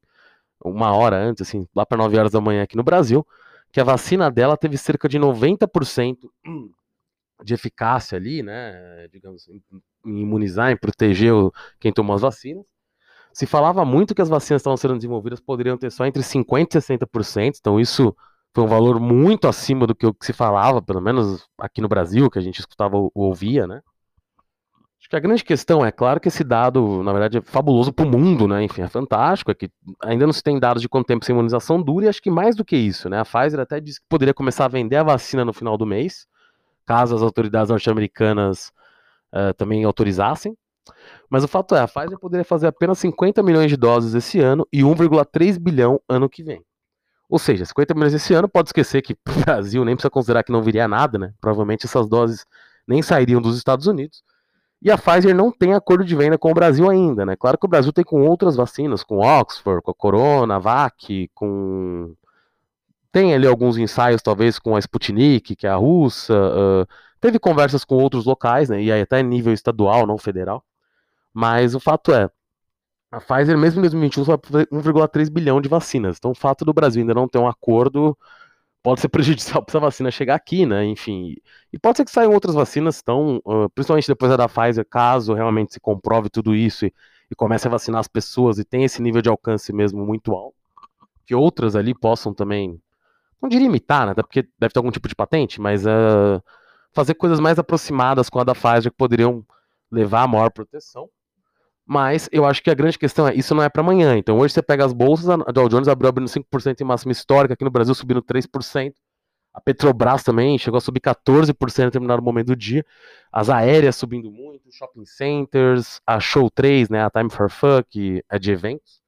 uma 0.63 0.95
hora 0.95 1.17
antes, 1.17 1.47
assim, 1.47 1.67
lá 1.75 1.85
para 1.85 1.97
9 1.97 2.17
horas 2.17 2.31
da 2.31 2.41
manhã 2.41 2.63
aqui 2.63 2.77
no 2.77 2.83
Brasil, 2.83 3.25
que 3.71 3.79
a 3.79 3.83
vacina 3.83 4.31
dela 4.31 4.55
teve 4.55 4.77
cerca 4.77 5.09
de 5.09 5.19
90% 5.19 6.17
de 7.43 7.53
eficácia 7.53 8.15
ali, 8.15 8.41
né, 8.41 9.07
digamos, 9.11 9.49
em, 10.05 10.19
imunizar, 10.19 10.71
em 10.71 10.77
proteger 10.77 11.33
o, 11.33 11.51
quem 11.79 11.91
tomou 11.91 12.15
as 12.15 12.21
vacinas. 12.21 12.63
Se 13.33 13.45
falava 13.45 13.83
muito 13.83 14.15
que 14.15 14.21
as 14.21 14.29
vacinas 14.29 14.61
estavam 14.61 14.77
sendo 14.77 14.95
desenvolvidas 14.95 15.41
poderiam 15.41 15.77
ter 15.77 15.91
só 15.91 16.05
entre 16.05 16.23
50% 16.23 16.75
e 16.75 16.77
60%, 16.79 17.57
então 17.59 17.79
isso 17.79 18.15
foi 18.53 18.63
um 18.63 18.67
valor 18.67 18.99
muito 19.01 19.49
acima 19.49 19.85
do 19.85 19.93
que, 19.93 20.09
se 20.21 20.31
falava, 20.31 20.81
pelo 20.81 21.01
menos 21.01 21.45
aqui 21.59 21.81
no 21.81 21.89
Brasil, 21.89 22.29
que 22.29 22.39
a 22.39 22.41
gente 22.41 22.59
escutava 22.59 22.95
ou 22.95 23.11
ouvia, 23.13 23.67
né? 23.67 23.81
Acho 24.97 25.09
que 25.09 25.15
a 25.17 25.19
grande 25.19 25.43
questão 25.43 25.85
é, 25.85 25.91
claro 25.91 26.19
que 26.21 26.29
esse 26.29 26.43
dado, 26.43 27.03
na 27.03 27.11
verdade, 27.11 27.37
é 27.37 27.41
fabuloso 27.41 27.91
para 27.91 28.05
o 28.05 28.09
mundo, 28.09 28.47
né? 28.47 28.63
Enfim, 28.63 28.81
é 28.81 28.87
fantástico, 28.87 29.51
é 29.51 29.53
que 29.53 29.69
ainda 30.01 30.25
não 30.25 30.33
se 30.33 30.41
tem 30.41 30.57
dados 30.57 30.81
de 30.81 30.87
quanto 30.87 31.05
tempo 31.05 31.23
essa 31.23 31.31
imunização 31.31 31.81
dura, 31.81 32.05
e 32.05 32.09
acho 32.09 32.21
que 32.21 32.31
mais 32.31 32.55
do 32.55 32.63
que 32.63 32.77
isso, 32.77 33.09
né? 33.09 33.19
A 33.19 33.25
Pfizer 33.25 33.59
até 33.59 33.81
disse 33.81 33.99
que 33.99 34.07
poderia 34.07 34.33
começar 34.33 34.65
a 34.65 34.69
vender 34.69 34.95
a 34.95 35.03
vacina 35.03 35.43
no 35.43 35.51
final 35.51 35.77
do 35.77 35.85
mês, 35.85 36.25
caso 36.85 37.13
as 37.13 37.21
autoridades 37.21 37.69
norte-americanas 37.69 38.71
uh, 39.35 39.53
também 39.55 39.83
autorizassem. 39.83 40.55
Mas 41.29 41.43
o 41.43 41.47
fato 41.47 41.75
é, 41.75 41.79
a 41.79 41.87
Pfizer 41.87 42.19
poderia 42.19 42.45
fazer 42.45 42.67
apenas 42.67 42.99
50 42.99 43.41
milhões 43.43 43.69
de 43.69 43.77
doses 43.77 44.13
esse 44.13 44.39
ano 44.39 44.67
e 44.71 44.81
1,3 44.81 45.59
bilhão 45.59 45.99
ano 46.07 46.29
que 46.29 46.43
vem. 46.43 46.63
Ou 47.27 47.39
seja, 47.39 47.65
50 47.65 47.93
milhões 47.95 48.13
esse 48.13 48.33
ano, 48.33 48.47
pode 48.47 48.69
esquecer 48.69 49.01
que 49.01 49.13
o 49.27 49.39
Brasil 49.43 49.83
nem 49.83 49.95
precisa 49.95 50.11
considerar 50.11 50.43
que 50.43 50.51
não 50.51 50.61
viria 50.61 50.87
nada, 50.87 51.17
né? 51.17 51.33
Provavelmente 51.41 51.85
essas 51.85 52.07
doses 52.07 52.45
nem 52.87 53.01
sairiam 53.01 53.41
dos 53.41 53.57
Estados 53.57 53.87
Unidos. 53.87 54.23
E 54.81 54.91
a 54.91 54.97
Pfizer 54.97 55.35
não 55.35 55.51
tem 55.51 55.73
acordo 55.73 56.05
de 56.05 56.15
venda 56.15 56.37
com 56.37 56.51
o 56.51 56.53
Brasil 56.53 56.87
ainda, 56.89 57.25
né? 57.25 57.35
Claro 57.35 57.57
que 57.57 57.65
o 57.65 57.69
Brasil 57.69 57.91
tem 57.91 58.03
com 58.03 58.21
outras 58.21 58.55
vacinas, 58.55 59.03
com 59.03 59.17
Oxford, 59.17 59.81
com 59.81 59.89
a 59.89 59.95
Corona, 59.95 60.59
VAC, 60.59 61.29
com. 61.33 62.13
Tem 63.11 63.33
ali 63.33 63.47
alguns 63.47 63.77
ensaios, 63.77 64.21
talvez, 64.21 64.59
com 64.59 64.75
a 64.75 64.79
Sputnik, 64.79 65.55
que 65.55 65.65
é 65.65 65.69
a 65.69 65.75
russa. 65.75 66.33
Uh... 66.35 66.87
Teve 67.25 67.39
conversas 67.39 67.83
com 67.83 67.95
outros 67.95 68.23
locais, 68.23 68.69
né? 68.69 68.83
E 68.83 68.91
aí 68.91 69.01
até 69.01 69.23
nível 69.23 69.51
estadual, 69.51 70.05
não 70.05 70.15
federal. 70.15 70.63
Mas 71.33 71.73
o 71.73 71.79
fato 71.79 72.13
é, 72.13 72.29
a 73.11 73.19
Pfizer, 73.19 73.57
mesmo 73.57 73.79
em 73.79 73.81
2021, 73.81 74.23
vai 74.23 74.37
fazer 74.43 74.67
1,3 74.67 75.31
bilhão 75.31 75.59
de 75.59 75.67
vacinas. 75.67 76.17
Então, 76.19 76.29
o 76.29 76.35
fato 76.35 76.63
do 76.63 76.71
Brasil 76.71 77.01
ainda 77.01 77.15
não 77.15 77.27
ter 77.27 77.39
um 77.39 77.47
acordo 77.47 78.15
pode 78.83 79.01
ser 79.01 79.09
prejudicial 79.09 79.63
para 79.63 79.71
essa 79.71 79.79
vacina 79.79 80.11
chegar 80.11 80.35
aqui, 80.35 80.67
né? 80.67 80.85
Enfim, 80.85 81.33
e 81.73 81.79
pode 81.79 81.97
ser 81.97 82.05
que 82.05 82.11
saiam 82.11 82.31
outras 82.31 82.53
vacinas, 82.53 83.01
tão, 83.01 83.37
uh, 83.37 83.67
principalmente 83.73 84.07
depois 84.07 84.37
da 84.37 84.47
Pfizer, 84.47 84.85
caso 84.87 85.33
realmente 85.33 85.73
se 85.73 85.79
comprove 85.79 86.29
tudo 86.29 86.53
isso 86.53 86.85
e, 86.85 86.93
e 87.31 87.35
comece 87.35 87.67
a 87.67 87.71
vacinar 87.71 88.01
as 88.01 88.07
pessoas 88.07 88.59
e 88.59 88.63
tenha 88.63 88.85
esse 88.85 89.01
nível 89.01 89.23
de 89.23 89.29
alcance 89.29 89.73
mesmo 89.73 90.05
muito 90.05 90.31
alto, 90.31 90.53
que 91.25 91.33
outras 91.33 91.75
ali 91.75 91.95
possam 91.95 92.35
também, 92.35 92.79
não 93.41 93.49
diria 93.49 93.65
imitar, 93.65 94.05
né? 94.05 94.11
Até 94.11 94.21
porque 94.21 94.47
deve 94.59 94.73
ter 94.73 94.77
algum 94.77 94.91
tipo 94.91 95.07
de 95.07 95.15
patente, 95.15 95.59
mas 95.59 95.87
uh, 95.87 96.39
fazer 96.95 97.13
coisas 97.15 97.39
mais 97.39 97.59
aproximadas 97.59 98.29
com 98.29 98.39
a 98.39 98.43
da 98.43 98.55
Pfizer 98.55 98.91
que 98.91 98.97
poderiam 98.97 99.45
levar 99.91 100.23
a 100.23 100.27
maior 100.27 100.49
proteção. 100.49 101.09
Mas 101.85 102.27
eu 102.31 102.45
acho 102.45 102.63
que 102.63 102.71
a 102.71 102.73
grande 102.73 102.97
questão 102.97 103.27
é, 103.27 103.35
isso 103.35 103.53
não 103.53 103.61
é 103.61 103.69
para 103.69 103.81
amanhã. 103.81 104.17
Então 104.17 104.39
hoje 104.39 104.53
você 104.53 104.61
pega 104.63 104.83
as 104.83 104.93
bolsas, 104.93 105.29
a 105.29 105.51
Dow 105.51 105.69
Jones 105.69 105.87
abriu 105.87 106.09
abrindo 106.09 106.27
5% 106.27 106.81
em 106.81 106.83
máxima 106.83 107.11
histórica, 107.11 107.53
aqui 107.53 107.63
no 107.63 107.69
Brasil 107.69 107.93
subindo 107.93 108.23
3%. 108.23 108.93
A 109.53 109.61
Petrobras 109.61 110.23
também 110.23 110.57
chegou 110.57 110.77
a 110.77 110.81
subir 110.81 110.99
14% 110.99 111.79
em 111.79 111.85
determinado 111.85 112.21
momento 112.21 112.47
do 112.47 112.55
dia. 112.55 112.85
As 113.31 113.49
aéreas 113.49 113.95
subindo 113.95 114.29
muito, 114.29 114.69
shopping 114.71 115.05
centers, 115.05 116.01
a 116.05 116.19
Show 116.19 116.49
3, 116.49 116.89
né, 116.89 117.05
a 117.05 117.09
Time 117.09 117.29
for 117.29 117.49
que 117.89 118.23
é 118.29 118.37
de 118.37 118.51
eventos. 118.51 119.01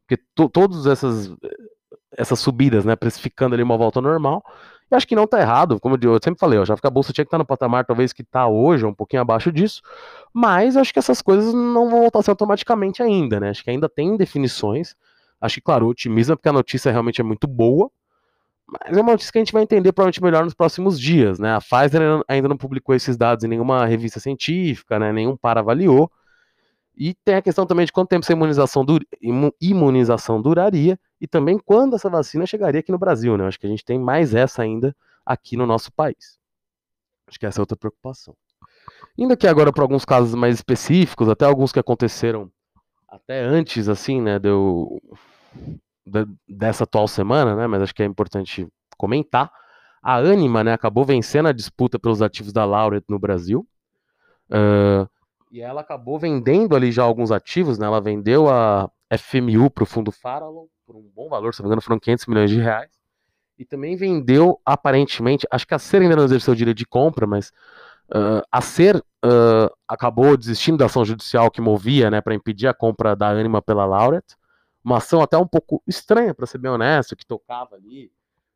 Porque 0.00 0.20
todas 0.34 0.86
essas, 0.86 1.32
essas 2.16 2.40
subidas, 2.40 2.84
né, 2.84 2.96
precificando 2.96 3.54
ali 3.54 3.62
uma 3.62 3.76
volta 3.76 4.00
normal. 4.00 4.42
E 4.92 4.94
acho 4.94 5.08
que 5.08 5.16
não 5.16 5.24
está 5.24 5.40
errado, 5.40 5.80
como 5.80 5.96
eu 6.02 6.18
sempre 6.22 6.38
falei, 6.38 6.58
eu 6.58 6.66
já 6.66 6.76
que 6.76 6.86
a 6.86 6.90
bolsa 6.90 7.14
tinha 7.14 7.24
que 7.24 7.28
estar 7.28 7.38
no 7.38 7.46
patamar 7.46 7.86
talvez 7.86 8.12
que 8.12 8.20
está 8.20 8.46
hoje, 8.46 8.84
um 8.84 8.92
pouquinho 8.92 9.22
abaixo 9.22 9.50
disso, 9.50 9.80
mas 10.34 10.76
acho 10.76 10.92
que 10.92 10.98
essas 10.98 11.22
coisas 11.22 11.54
não 11.54 11.88
vão 11.88 12.02
voltar 12.02 12.18
a 12.18 12.22
ser 12.22 12.30
automaticamente 12.30 13.02
ainda, 13.02 13.40
né? 13.40 13.48
Acho 13.48 13.64
que 13.64 13.70
ainda 13.70 13.88
tem 13.88 14.18
definições. 14.18 14.94
Acho 15.40 15.54
que, 15.54 15.60
claro, 15.62 15.86
otimismo 15.86 16.36
porque 16.36 16.50
a 16.50 16.52
notícia 16.52 16.92
realmente 16.92 17.22
é 17.22 17.24
muito 17.24 17.46
boa, 17.46 17.90
mas 18.68 18.94
é 18.94 19.00
uma 19.00 19.12
notícia 19.12 19.32
que 19.32 19.38
a 19.38 19.40
gente 19.40 19.52
vai 19.54 19.62
entender 19.62 19.92
provavelmente 19.92 20.22
melhor 20.22 20.44
nos 20.44 20.52
próximos 20.52 21.00
dias, 21.00 21.38
né? 21.38 21.54
A 21.54 21.58
Pfizer 21.58 22.02
ainda 22.28 22.48
não 22.48 22.58
publicou 22.58 22.94
esses 22.94 23.16
dados 23.16 23.44
em 23.44 23.48
nenhuma 23.48 23.86
revista 23.86 24.20
científica, 24.20 24.98
né? 24.98 25.10
Nenhum 25.10 25.38
para 25.38 25.60
avaliou. 25.60 26.12
E 26.96 27.14
tem 27.24 27.36
a 27.36 27.42
questão 27.42 27.66
também 27.66 27.86
de 27.86 27.92
quanto 27.92 28.10
tempo 28.10 28.24
essa 28.24 28.32
imunização, 28.32 28.84
imunização 29.60 30.42
duraria 30.42 30.98
e 31.20 31.26
também 31.26 31.58
quando 31.58 31.96
essa 31.96 32.10
vacina 32.10 32.44
chegaria 32.46 32.80
aqui 32.80 32.92
no 32.92 32.98
Brasil, 32.98 33.36
né? 33.36 33.46
Acho 33.46 33.58
que 33.58 33.66
a 33.66 33.70
gente 33.70 33.84
tem 33.84 33.98
mais 33.98 34.34
essa 34.34 34.62
ainda 34.62 34.94
aqui 35.24 35.56
no 35.56 35.66
nosso 35.66 35.90
país. 35.92 36.38
Acho 37.26 37.38
que 37.38 37.46
essa 37.46 37.60
é 37.60 37.62
outra 37.62 37.76
preocupação. 37.76 38.36
Indo 39.16 39.32
aqui 39.32 39.46
agora 39.46 39.72
para 39.72 39.82
alguns 39.82 40.04
casos 40.04 40.34
mais 40.34 40.56
específicos, 40.56 41.28
até 41.28 41.44
alguns 41.44 41.72
que 41.72 41.78
aconteceram 41.78 42.50
até 43.08 43.42
antes, 43.42 43.88
assim, 43.88 44.20
né, 44.20 44.38
deu, 44.38 45.00
de, 46.06 46.26
dessa 46.48 46.84
atual 46.84 47.06
semana, 47.06 47.54
né, 47.54 47.66
mas 47.66 47.82
acho 47.82 47.94
que 47.94 48.02
é 48.02 48.06
importante 48.06 48.66
comentar. 48.96 49.50
A 50.02 50.16
Anima, 50.16 50.64
né, 50.64 50.72
acabou 50.72 51.04
vencendo 51.04 51.46
a 51.46 51.52
disputa 51.52 51.98
pelos 51.98 52.22
ativos 52.22 52.52
da 52.52 52.64
Laureate 52.64 53.06
no 53.08 53.18
Brasil. 53.18 53.66
Uh, 54.50 55.08
e 55.52 55.60
ela 55.60 55.82
acabou 55.82 56.18
vendendo 56.18 56.74
ali 56.74 56.90
já 56.90 57.02
alguns 57.02 57.30
ativos, 57.30 57.78
né? 57.78 57.86
Ela 57.86 58.00
vendeu 58.00 58.48
a 58.48 58.90
FMU 59.18 59.70
para 59.70 59.84
o 59.84 59.86
fundo 59.86 60.10
Farallon 60.10 60.64
por 60.86 60.96
um 60.96 61.02
bom 61.14 61.28
valor, 61.28 61.52
se 61.52 61.60
não 61.60 61.66
me 61.66 61.68
engano, 61.68 61.82
foram 61.82 62.00
500 62.00 62.26
milhões 62.26 62.50
de 62.50 62.58
reais. 62.58 62.90
E 63.58 63.64
também 63.66 63.94
vendeu, 63.94 64.58
aparentemente, 64.64 65.46
acho 65.50 65.66
que 65.66 65.74
a 65.74 65.78
Ser 65.78 66.00
ainda 66.00 66.16
não 66.16 66.24
exerceu 66.24 66.54
o 66.54 66.56
direito 66.56 66.78
de 66.78 66.86
compra, 66.86 67.26
mas 67.26 67.50
uh, 68.08 68.42
a 68.50 68.62
Ser 68.62 68.96
uh, 68.96 69.70
acabou 69.86 70.38
desistindo 70.38 70.78
da 70.78 70.86
ação 70.86 71.04
judicial 71.04 71.50
que 71.50 71.60
movia, 71.60 72.10
né, 72.10 72.22
para 72.22 72.34
impedir 72.34 72.66
a 72.66 72.74
compra 72.74 73.14
da 73.14 73.28
Anima 73.28 73.60
pela 73.60 73.84
Lauret. 73.84 74.24
Uma 74.82 74.96
ação 74.96 75.20
até 75.20 75.36
um 75.36 75.46
pouco 75.46 75.82
estranha, 75.86 76.34
para 76.34 76.46
ser 76.46 76.56
bem 76.56 76.70
honesto, 76.70 77.14
que 77.14 77.26
tocava 77.26 77.76
ali, 77.76 78.10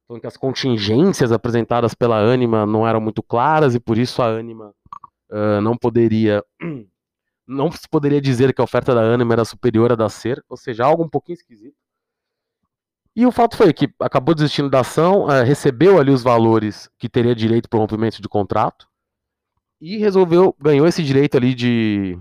falando 0.08 0.22
que 0.22 0.26
as 0.26 0.36
contingências 0.38 1.30
apresentadas 1.30 1.92
pela 1.92 2.18
Anima 2.18 2.64
não 2.64 2.88
eram 2.88 3.02
muito 3.02 3.22
claras 3.22 3.74
e 3.74 3.78
por 3.78 3.98
isso 3.98 4.22
a 4.22 4.28
Anima 4.28 4.74
uh, 5.30 5.60
não 5.60 5.76
poderia 5.76 6.44
não 7.46 7.70
se 7.70 7.88
poderia 7.88 8.20
dizer 8.20 8.52
que 8.52 8.60
a 8.60 8.64
oferta 8.64 8.94
da 8.94 9.02
Anima 9.02 9.34
era 9.34 9.44
superior 9.44 9.92
à 9.92 9.94
da 9.94 10.08
Ser, 10.08 10.44
ou 10.48 10.56
seja, 10.56 10.84
algo 10.84 11.04
um 11.04 11.08
pouquinho 11.08 11.36
esquisito. 11.36 11.76
E 13.14 13.24
o 13.24 13.32
fato 13.32 13.56
foi 13.56 13.72
que 13.72 13.88
acabou 14.00 14.34
desistindo 14.34 14.68
da 14.68 14.80
ação, 14.80 15.24
uh, 15.24 15.44
recebeu 15.44 15.98
ali 15.98 16.10
os 16.10 16.22
valores 16.22 16.90
que 16.98 17.08
teria 17.08 17.34
direito 17.34 17.68
para 17.68 17.78
o 17.78 17.80
rompimento 17.80 18.20
de 18.20 18.28
contrato 18.28 18.88
e 19.80 19.96
resolveu, 19.96 20.54
ganhou 20.60 20.86
esse 20.86 21.02
direito 21.02 21.36
ali 21.36 21.54
de 21.54 22.18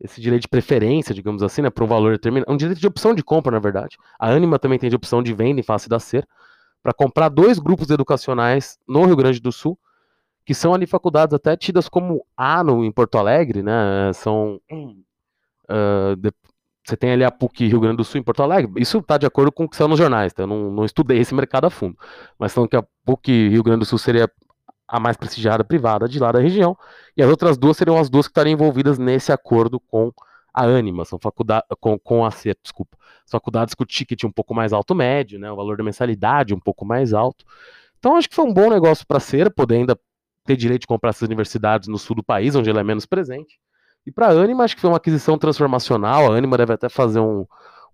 esse 0.00 0.20
direito 0.20 0.42
de 0.42 0.48
preferência, 0.48 1.14
digamos 1.14 1.42
assim, 1.42 1.60
né, 1.60 1.68
para 1.68 1.84
um 1.84 1.86
valor 1.86 2.12
determinado, 2.12 2.50
um 2.50 2.56
direito 2.56 2.80
de 2.80 2.86
opção 2.86 3.14
de 3.14 3.22
compra, 3.22 3.52
na 3.52 3.58
verdade. 3.58 3.98
A 4.18 4.30
Anima 4.30 4.58
também 4.58 4.78
tem 4.78 4.88
de 4.88 4.96
opção 4.96 5.22
de 5.22 5.34
venda 5.34 5.60
em 5.60 5.62
face 5.62 5.88
da 5.90 5.98
Ser 5.98 6.26
para 6.82 6.94
comprar 6.94 7.28
dois 7.28 7.58
grupos 7.58 7.90
educacionais 7.90 8.78
no 8.88 9.04
Rio 9.04 9.16
Grande 9.16 9.40
do 9.40 9.52
Sul 9.52 9.78
que 10.44 10.54
são 10.54 10.74
ali 10.74 10.86
faculdades 10.86 11.34
até 11.34 11.56
tidas 11.56 11.88
como 11.88 12.24
A 12.36 12.62
no, 12.64 12.84
em 12.84 12.92
Porto 12.92 13.18
Alegre, 13.18 13.62
né? 13.62 14.12
São. 14.14 14.60
Uh, 14.70 16.16
de, 16.16 16.32
você 16.84 16.96
tem 16.96 17.12
ali 17.12 17.22
a 17.22 17.30
PUC 17.30 17.68
Rio 17.68 17.78
Grande 17.78 17.98
do 17.98 18.04
Sul 18.04 18.20
em 18.20 18.24
Porto 18.24 18.42
Alegre. 18.42 18.72
Isso 18.76 18.98
está 18.98 19.16
de 19.16 19.26
acordo 19.26 19.52
com 19.52 19.64
o 19.64 19.68
que 19.68 19.76
saiu 19.76 19.86
nos 19.86 19.98
jornais, 19.98 20.32
tá? 20.32 20.42
Eu 20.42 20.46
não, 20.46 20.70
não 20.70 20.84
estudei 20.84 21.18
esse 21.18 21.34
mercado 21.34 21.66
a 21.66 21.70
fundo. 21.70 21.96
Mas 22.38 22.52
são 22.52 22.66
que 22.66 22.76
a 22.76 22.84
PUC 23.04 23.48
Rio 23.48 23.62
Grande 23.62 23.80
do 23.80 23.84
Sul 23.84 23.98
seria 23.98 24.28
a 24.88 24.98
mais 24.98 25.16
prestigiada 25.16 25.62
privada 25.62 26.08
de 26.08 26.18
lá 26.18 26.32
da 26.32 26.40
região. 26.40 26.76
E 27.16 27.22
as 27.22 27.28
outras 27.28 27.56
duas 27.56 27.76
seriam 27.76 27.96
as 27.98 28.10
duas 28.10 28.26
que 28.26 28.32
estariam 28.32 28.54
envolvidas 28.54 28.98
nesse 28.98 29.30
acordo 29.30 29.78
com 29.78 30.12
a 30.52 30.64
Anima, 30.64 31.04
são 31.04 31.18
faculdades 31.18 31.68
com, 31.78 31.98
com 31.98 32.24
a 32.24 32.28
desculpa, 32.28 32.96
são 33.24 33.38
faculdades 33.38 33.74
com 33.74 33.84
o 33.84 33.86
ticket 33.86 34.24
um 34.24 34.32
pouco 34.32 34.52
mais 34.52 34.72
alto 34.72 34.94
médio, 34.94 35.38
né, 35.38 35.50
o 35.50 35.56
valor 35.56 35.76
da 35.76 35.84
mensalidade 35.84 36.52
um 36.52 36.58
pouco 36.58 36.84
mais 36.84 37.12
alto. 37.12 37.44
Então 37.98 38.16
acho 38.16 38.28
que 38.28 38.34
foi 38.34 38.44
um 38.44 38.52
bom 38.52 38.68
negócio 38.68 39.06
para 39.06 39.20
ser, 39.20 39.50
poder 39.50 39.76
ainda 39.76 39.98
ter 40.50 40.56
direito 40.56 40.82
de 40.82 40.86
comprar 40.86 41.10
essas 41.10 41.22
universidades 41.22 41.86
no 41.86 41.96
sul 41.96 42.16
do 42.16 42.24
país, 42.24 42.56
onde 42.56 42.68
ela 42.68 42.80
é 42.80 42.84
menos 42.84 43.06
presente. 43.06 43.60
E 44.04 44.10
para 44.10 44.28
a 44.28 44.30
Anima, 44.30 44.64
acho 44.64 44.74
que 44.74 44.80
foi 44.80 44.90
uma 44.90 44.96
aquisição 44.96 45.38
transformacional. 45.38 46.32
A 46.32 46.36
Anima 46.36 46.56
deve 46.56 46.72
até 46.72 46.88
fazer 46.88 47.20
um, 47.20 47.46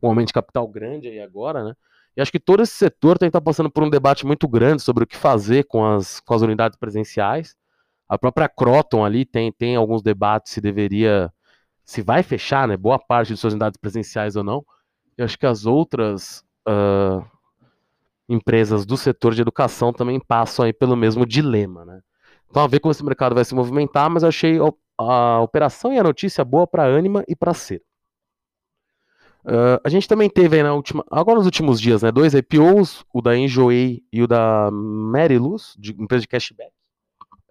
um 0.02 0.08
aumento 0.08 0.28
de 0.28 0.32
capital 0.32 0.66
grande 0.66 1.08
aí 1.08 1.20
agora, 1.20 1.62
né? 1.62 1.74
E 2.16 2.22
acho 2.22 2.32
que 2.32 2.40
todo 2.40 2.62
esse 2.62 2.72
setor 2.72 3.18
tem 3.18 3.26
que 3.26 3.30
estar 3.36 3.42
passando 3.42 3.70
por 3.70 3.82
um 3.82 3.90
debate 3.90 4.24
muito 4.24 4.48
grande 4.48 4.80
sobre 4.80 5.04
o 5.04 5.06
que 5.06 5.16
fazer 5.16 5.64
com 5.64 5.84
as, 5.84 6.18
com 6.20 6.32
as 6.32 6.40
unidades 6.40 6.78
presenciais. 6.78 7.54
A 8.08 8.16
própria 8.16 8.48
Croton 8.48 9.04
ali 9.04 9.26
tem, 9.26 9.52
tem 9.52 9.76
alguns 9.76 10.02
debates 10.02 10.52
se 10.52 10.60
deveria, 10.60 11.30
se 11.84 12.00
vai 12.00 12.22
fechar, 12.22 12.66
né? 12.66 12.76
Boa 12.76 12.98
parte 12.98 13.34
de 13.34 13.36
suas 13.36 13.52
unidades 13.52 13.78
presenciais 13.78 14.34
ou 14.34 14.44
não. 14.44 14.64
E 15.18 15.22
acho 15.22 15.38
que 15.38 15.44
as 15.44 15.66
outras 15.66 16.42
uh, 16.66 17.22
empresas 18.26 18.86
do 18.86 18.96
setor 18.96 19.34
de 19.34 19.42
educação 19.42 19.92
também 19.92 20.18
passam 20.18 20.64
aí 20.64 20.72
pelo 20.72 20.96
mesmo 20.96 21.26
dilema, 21.26 21.84
né? 21.84 22.00
Então, 22.50 22.68
ver 22.68 22.80
como 22.80 22.92
esse 22.92 23.04
mercado 23.04 23.34
vai 23.34 23.44
se 23.44 23.54
movimentar, 23.54 24.08
mas 24.10 24.24
achei 24.24 24.58
a 24.98 25.40
operação 25.40 25.92
e 25.92 25.98
a 25.98 26.02
notícia 26.02 26.44
boa 26.44 26.66
para 26.66 26.84
a 26.84 26.96
Anima 26.96 27.24
e 27.28 27.36
para 27.36 27.50
a 27.50 27.54
Ser. 27.54 27.82
Uh, 29.44 29.78
a 29.84 29.88
gente 29.88 30.08
também 30.08 30.28
teve 30.28 30.60
na 30.60 30.74
última, 30.74 31.04
agora 31.08 31.36
nos 31.36 31.46
últimos 31.46 31.80
dias, 31.80 32.02
né, 32.02 32.10
dois 32.10 32.34
IPOs, 32.34 33.04
o 33.14 33.22
da 33.22 33.36
Enjoei 33.36 34.02
e 34.12 34.20
o 34.20 34.26
da 34.26 34.70
Meriluz, 34.72 35.74
de 35.78 35.92
empresa 35.92 36.22
de 36.22 36.28
cashback. 36.28 36.72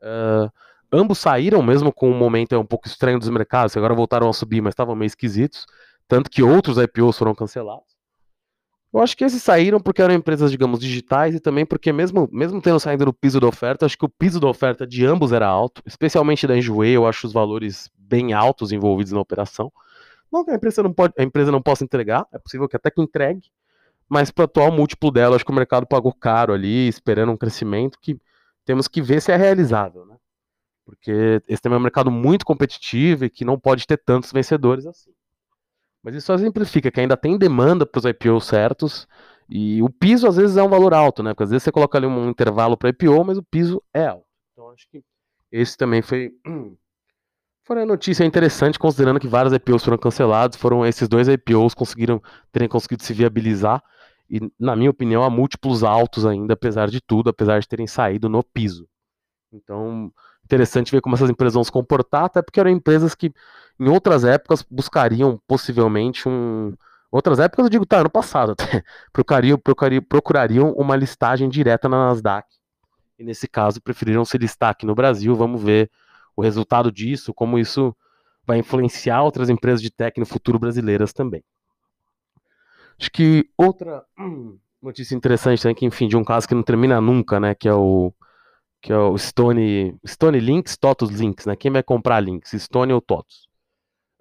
Uh, 0.01 0.51
ambos 0.91 1.19
saíram, 1.19 1.63
mesmo 1.63 1.93
com 1.93 2.11
um 2.11 2.17
momento 2.17 2.57
um 2.59 2.65
pouco 2.65 2.85
estranho 2.85 3.17
dos 3.17 3.29
mercados, 3.29 3.71
que 3.71 3.79
agora 3.79 3.95
voltaram 3.95 4.27
a 4.27 4.33
subir, 4.33 4.59
mas 4.61 4.73
estavam 4.73 4.93
meio 4.93 5.07
esquisitos, 5.07 5.65
tanto 6.05 6.29
que 6.29 6.43
outros 6.43 6.77
IPOs 6.77 7.17
foram 7.17 7.33
cancelados. 7.33 7.94
Eu 8.95 9.01
acho 9.01 9.17
que 9.17 9.25
esses 9.25 9.43
saíram 9.43 9.77
porque 9.77 10.01
eram 10.01 10.13
empresas, 10.13 10.49
digamos, 10.49 10.79
digitais 10.79 11.35
e 11.35 11.39
também 11.41 11.65
porque, 11.65 11.91
mesmo, 11.91 12.29
mesmo 12.31 12.61
tendo 12.61 12.79
saído 12.79 13.03
do 13.03 13.11
piso 13.11 13.41
da 13.41 13.47
oferta, 13.47 13.85
acho 13.85 13.97
que 13.97 14.05
o 14.05 14.09
piso 14.09 14.39
da 14.39 14.47
oferta 14.47 14.87
de 14.87 15.05
ambos 15.05 15.33
era 15.33 15.45
alto, 15.45 15.81
especialmente 15.85 16.47
da 16.47 16.57
Enjoei, 16.57 16.95
eu 16.95 17.05
acho 17.05 17.27
os 17.27 17.33
valores 17.33 17.91
bem 17.97 18.31
altos 18.31 18.71
envolvidos 18.71 19.11
na 19.11 19.19
operação. 19.19 19.69
Não 20.31 20.45
que 20.45 20.51
a 20.51 20.55
empresa 20.55 20.81
não, 20.81 20.93
pode, 20.93 21.13
a 21.19 21.23
empresa 21.23 21.51
não 21.51 21.61
possa 21.61 21.83
entregar, 21.83 22.25
é 22.31 22.39
possível 22.39 22.69
que 22.69 22.77
até 22.77 22.89
que 22.89 23.01
entregue, 23.01 23.51
mas 24.07 24.31
para 24.31 24.43
o 24.43 24.45
atual 24.45 24.71
múltiplo 24.71 25.11
dela, 25.11 25.35
acho 25.35 25.43
que 25.43 25.51
o 25.51 25.55
mercado 25.55 25.85
pagou 25.85 26.13
caro 26.13 26.53
ali, 26.53 26.87
esperando 26.87 27.33
um 27.33 27.37
crescimento 27.37 27.99
que 27.99 28.17
temos 28.63 28.87
que 28.87 29.01
ver 29.01 29.21
se 29.21 29.29
é 29.29 29.35
realizável, 29.35 30.05
né? 30.05 30.15
Porque 30.85 31.41
esse 31.49 31.61
também 31.61 31.75
é 31.75 31.79
um 31.81 31.83
mercado 31.83 32.09
muito 32.09 32.45
competitivo 32.45 33.25
e 33.25 33.29
que 33.29 33.43
não 33.43 33.59
pode 33.59 33.85
ter 33.85 33.97
tantos 33.97 34.31
vencedores 34.31 34.85
assim. 34.85 35.11
Mas 36.05 36.13
isso 36.13 36.27
só 36.27 36.35
exemplifica 36.35 36.91
que 36.91 36.99
ainda 36.99 37.17
tem 37.17 37.35
demanda 37.35 37.83
para 37.83 37.97
os 37.97 38.05
IPOs 38.05 38.45
certos 38.45 39.07
e 39.49 39.81
o 39.81 39.89
piso 39.89 40.27
às 40.27 40.35
vezes 40.35 40.55
é 40.55 40.61
um 40.61 40.69
valor 40.69 40.93
alto, 40.93 41.23
né? 41.23 41.31
Porque 41.33 41.45
às 41.45 41.49
vezes 41.49 41.63
você 41.63 41.71
coloca 41.71 41.97
ali 41.97 42.05
um 42.05 42.29
intervalo 42.29 42.77
para 42.77 42.89
IPO, 42.89 43.25
mas 43.25 43.39
o 43.39 43.43
piso 43.43 43.81
é 43.91 44.05
alto. 44.05 44.27
Então 44.53 44.69
acho 44.69 44.87
que 44.87 45.03
esse 45.51 45.75
também 45.75 46.03
foi 46.03 46.31
foi 47.65 47.77
uma 47.77 47.87
notícia 47.87 48.23
interessante, 48.23 48.77
considerando 48.77 49.19
que 49.19 49.27
vários 49.27 49.51
IPOs 49.51 49.83
foram 49.83 49.97
cancelados, 49.97 50.59
foram 50.59 50.85
esses 50.85 51.07
dois 51.07 51.27
IPOs 51.27 51.73
conseguiram 51.73 52.21
terem 52.51 52.69
conseguido 52.69 53.01
se 53.01 53.11
viabilizar 53.11 53.83
e, 54.29 54.39
na 54.59 54.75
minha 54.75 54.91
opinião, 54.91 55.23
há 55.23 55.29
múltiplos 55.31 55.83
altos 55.83 56.23
ainda, 56.23 56.53
apesar 56.53 56.87
de 56.87 57.01
tudo, 57.01 57.31
apesar 57.31 57.59
de 57.59 57.67
terem 57.67 57.87
saído 57.87 58.29
no 58.29 58.43
piso. 58.43 58.87
Então, 59.51 60.13
interessante 60.45 60.91
ver 60.91 61.01
como 61.01 61.15
essas 61.15 61.29
empresas 61.29 61.55
vão 61.55 61.63
se 61.63 61.71
comportar, 61.71 62.25
até 62.25 62.41
porque 62.41 62.59
eram 62.59 62.69
empresas 62.69 63.13
que 63.15 63.33
em 63.79 63.89
outras 63.89 64.23
épocas 64.23 64.63
buscariam 64.69 65.39
possivelmente 65.47 66.29
um. 66.29 66.73
Outras 67.11 67.39
épocas, 67.39 67.65
eu 67.65 67.69
digo, 67.69 67.85
tá, 67.85 67.99
ano 67.99 68.09
passado 68.09 68.51
até, 68.51 68.83
procurariam, 69.13 69.57
procurariam, 69.57 70.03
procurariam 70.03 70.71
uma 70.73 70.95
listagem 70.95 71.47
direta 71.47 71.87
na 71.87 72.07
Nasdaq. 72.07 72.47
E 73.17 73.23
nesse 73.23 73.47
caso, 73.47 73.81
preferiram 73.81 74.25
se 74.25 74.37
listar 74.37 74.71
aqui 74.71 74.85
no 74.85 74.93
Brasil. 74.93 75.33
Vamos 75.33 75.63
ver 75.63 75.89
o 76.35 76.41
resultado 76.41 76.91
disso, 76.91 77.33
como 77.33 77.57
isso 77.57 77.95
vai 78.45 78.57
influenciar 78.57 79.23
outras 79.23 79.49
empresas 79.49 79.81
de 79.81 79.89
tech 79.89 80.19
no 80.19 80.25
futuro 80.25 80.59
brasileiras 80.59 81.13
também. 81.13 81.43
Acho 82.99 83.09
que 83.11 83.49
outra 83.57 84.03
notícia 84.81 85.15
interessante 85.15 85.61
também, 85.61 85.75
que 85.75 85.85
enfim, 85.85 86.07
de 86.07 86.17
um 86.17 86.23
caso 86.23 86.47
que 86.47 86.55
não 86.55 86.63
termina 86.63 86.99
nunca, 86.99 87.39
né, 87.39 87.55
que 87.55 87.67
é 87.67 87.73
o 87.73 88.13
que 88.85 88.93
é 88.93 88.97
o 88.99 89.17
Stone, 89.17 89.97
Stone 90.05 90.39
Links, 90.39 90.77
TOTUS 90.77 91.09
Links, 91.09 91.47
né? 91.47 91.55
Quem 91.55 91.71
vai 91.71 91.81
comprar 91.81 92.19
Links, 92.19 92.51
Stone 92.51 92.93
ou 92.93 93.01
TOTUS? 93.01 93.47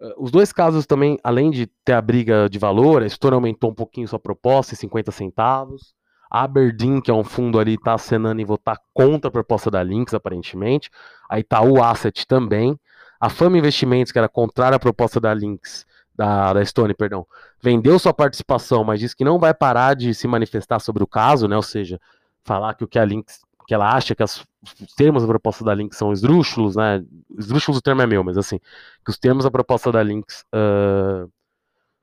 Uh, 0.01 0.15
os 0.17 0.31
dois 0.31 0.55
casos 0.55 0.87
também, 0.87 1.19
além 1.23 1.51
de 1.51 1.67
ter 1.85 1.93
a 1.93 2.01
briga 2.01 2.49
de 2.49 2.59
valor, 2.59 3.03
a 3.03 3.09
Stone 3.11 3.35
aumentou 3.35 3.73
um 3.73 3.75
pouquinho 3.75 4.09
sua 4.09 4.19
proposta 4.19 4.73
em 4.73 4.79
50 4.79 5.13
centavos. 5.13 5.95
A 6.31 6.45
Aberdeen, 6.45 7.03
que 7.03 7.11
é 7.11 7.15
um 7.15 7.23
fundo 7.23 7.61
ali, 7.61 7.75
está 7.75 7.93
acenando 7.93 8.41
em 8.41 8.45
votar 8.47 8.81
contra 8.95 9.29
a 9.29 9.31
proposta 9.31 9.71
da 9.71 9.83
Links, 9.83 10.15
aparentemente. 10.15 10.89
A 11.29 11.39
Itaú 11.39 11.83
Asset 11.83 12.27
também. 12.27 12.81
A 13.21 13.29
Fama 13.29 13.59
Investimentos, 13.59 14.13
que 14.13 14.19
era 14.19 14.31
contrária 14.31 14.77
à 14.77 14.81
proposta 14.81 15.21
da 15.21 15.35
Links, 15.35 15.85
da, 16.17 16.55
da 16.55 16.65
Stone, 16.65 16.95
perdão, 16.95 17.27
vendeu 17.63 17.99
sua 17.99 18.15
participação, 18.15 18.83
mas 18.83 18.99
disse 18.99 19.15
que 19.15 19.25
não 19.25 19.39
vai 19.39 19.53
parar 19.53 19.95
de 19.95 20.15
se 20.15 20.27
manifestar 20.27 20.79
sobre 20.79 21.05
o 21.05 21.07
caso, 21.07 21.47
né? 21.47 21.55
Ou 21.55 21.63
seja, 21.63 22.01
falar 22.43 22.73
que 22.73 22.85
o 22.85 22.89
que 22.89 22.99
a 22.99 23.05
Links 23.05 23.44
que 23.67 23.75
ela 23.75 23.93
acha 23.93 24.15
que 24.15 24.23
as, 24.23 24.45
os 24.63 24.95
termos 24.97 25.23
da 25.23 25.29
proposta 25.29 25.65
da 25.65 25.75
Lynx 25.75 25.97
são 25.97 26.13
esdrúxulos, 26.13 26.77
né? 26.77 27.03
Esdrúxulos 27.39 27.79
o 27.79 27.83
termo 27.83 28.03
é 28.03 28.07
meu, 28.07 28.23
mas 28.23 28.37
assim, 28.37 28.59
que 29.05 29.11
os 29.11 29.19
termos 29.19 29.45
da 29.45 29.51
proposta 29.51 29.91
da 29.91 30.03
Lynx 30.03 30.45
uh, 30.55 31.31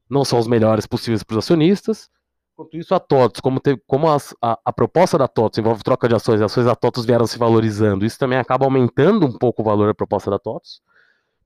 não 0.10 0.26
são 0.26 0.40
os 0.40 0.48
melhores 0.48 0.86
possíveis 0.86 1.24
para 1.24 1.38
os 1.38 1.46
acionistas. 1.46 2.10
Enquanto 2.54 2.78
isso, 2.78 2.94
a 2.94 3.00
TOTS, 3.00 3.40
como, 3.40 3.60
teve, 3.60 3.82
como 3.88 4.10
as, 4.10 4.36
a, 4.42 4.60
a, 4.66 4.74
proposta 4.74 5.18
da 5.18 5.28
TOTS 5.28 5.60
envolve 5.60 5.84
troca 5.84 6.08
de 6.08 6.16
ações, 6.16 6.42
as 6.42 6.52
ações 6.52 6.66
da 6.66 6.76
TOTS 6.76 7.06
vieram 7.06 7.26
se 7.26 7.38
valorizando, 7.38 8.06
isso 8.06 8.20
também 8.20 8.38
acaba 8.38 8.66
aumentando 8.66 9.26
um 9.26 9.38
pouco 9.38 9.62
o 9.62 9.66
valor 9.66 9.88
da 9.88 9.94
proposta 9.96 10.30
da 10.30 10.38
TOTS. 10.38 10.82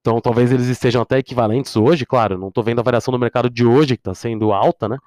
Então, 0.01 0.19
talvez 0.19 0.51
eles 0.51 0.67
estejam 0.67 1.01
até 1.01 1.17
equivalentes 1.17 1.75
hoje, 1.75 2.05
claro, 2.05 2.37
não 2.37 2.49
estou 2.49 2.63
vendo 2.63 2.79
a 2.79 2.83
variação 2.83 3.11
do 3.11 3.19
mercado 3.19 3.49
de 3.49 3.65
hoje, 3.65 3.95
que 3.95 4.01
está 4.01 4.13
sendo 4.13 4.51
alta, 4.51 4.89
né? 4.89 4.97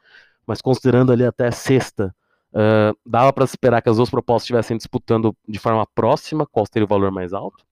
Mas 0.46 0.60
considerando 0.60 1.12
ali 1.12 1.24
até 1.24 1.50
sexta, 1.50 2.14
Uh, 2.50 2.96
dava 3.04 3.32
para 3.32 3.44
esperar 3.44 3.82
que 3.82 3.90
as 3.90 3.96
duas 3.96 4.08
propostas 4.08 4.44
estivessem 4.44 4.76
disputando 4.76 5.36
de 5.46 5.58
forma 5.58 5.86
próxima 5.94 6.46
qual 6.46 6.64
seria 6.66 6.86
o 6.86 6.88
valor 6.88 7.10
mais 7.10 7.32
alto. 7.32 7.64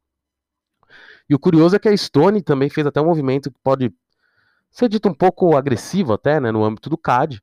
E 1.28 1.34
o 1.34 1.38
curioso 1.38 1.74
é 1.74 1.78
que 1.78 1.88
a 1.88 1.96
Stone 1.96 2.42
também 2.42 2.68
fez 2.68 2.86
até 2.86 3.00
um 3.00 3.06
movimento 3.06 3.50
que 3.50 3.58
pode 3.62 3.92
ser 4.70 4.88
dito 4.88 5.08
um 5.08 5.14
pouco 5.14 5.56
agressivo 5.56 6.12
até, 6.12 6.38
né, 6.38 6.52
no 6.52 6.64
âmbito 6.64 6.90
do 6.90 6.98
CAD, 6.98 7.42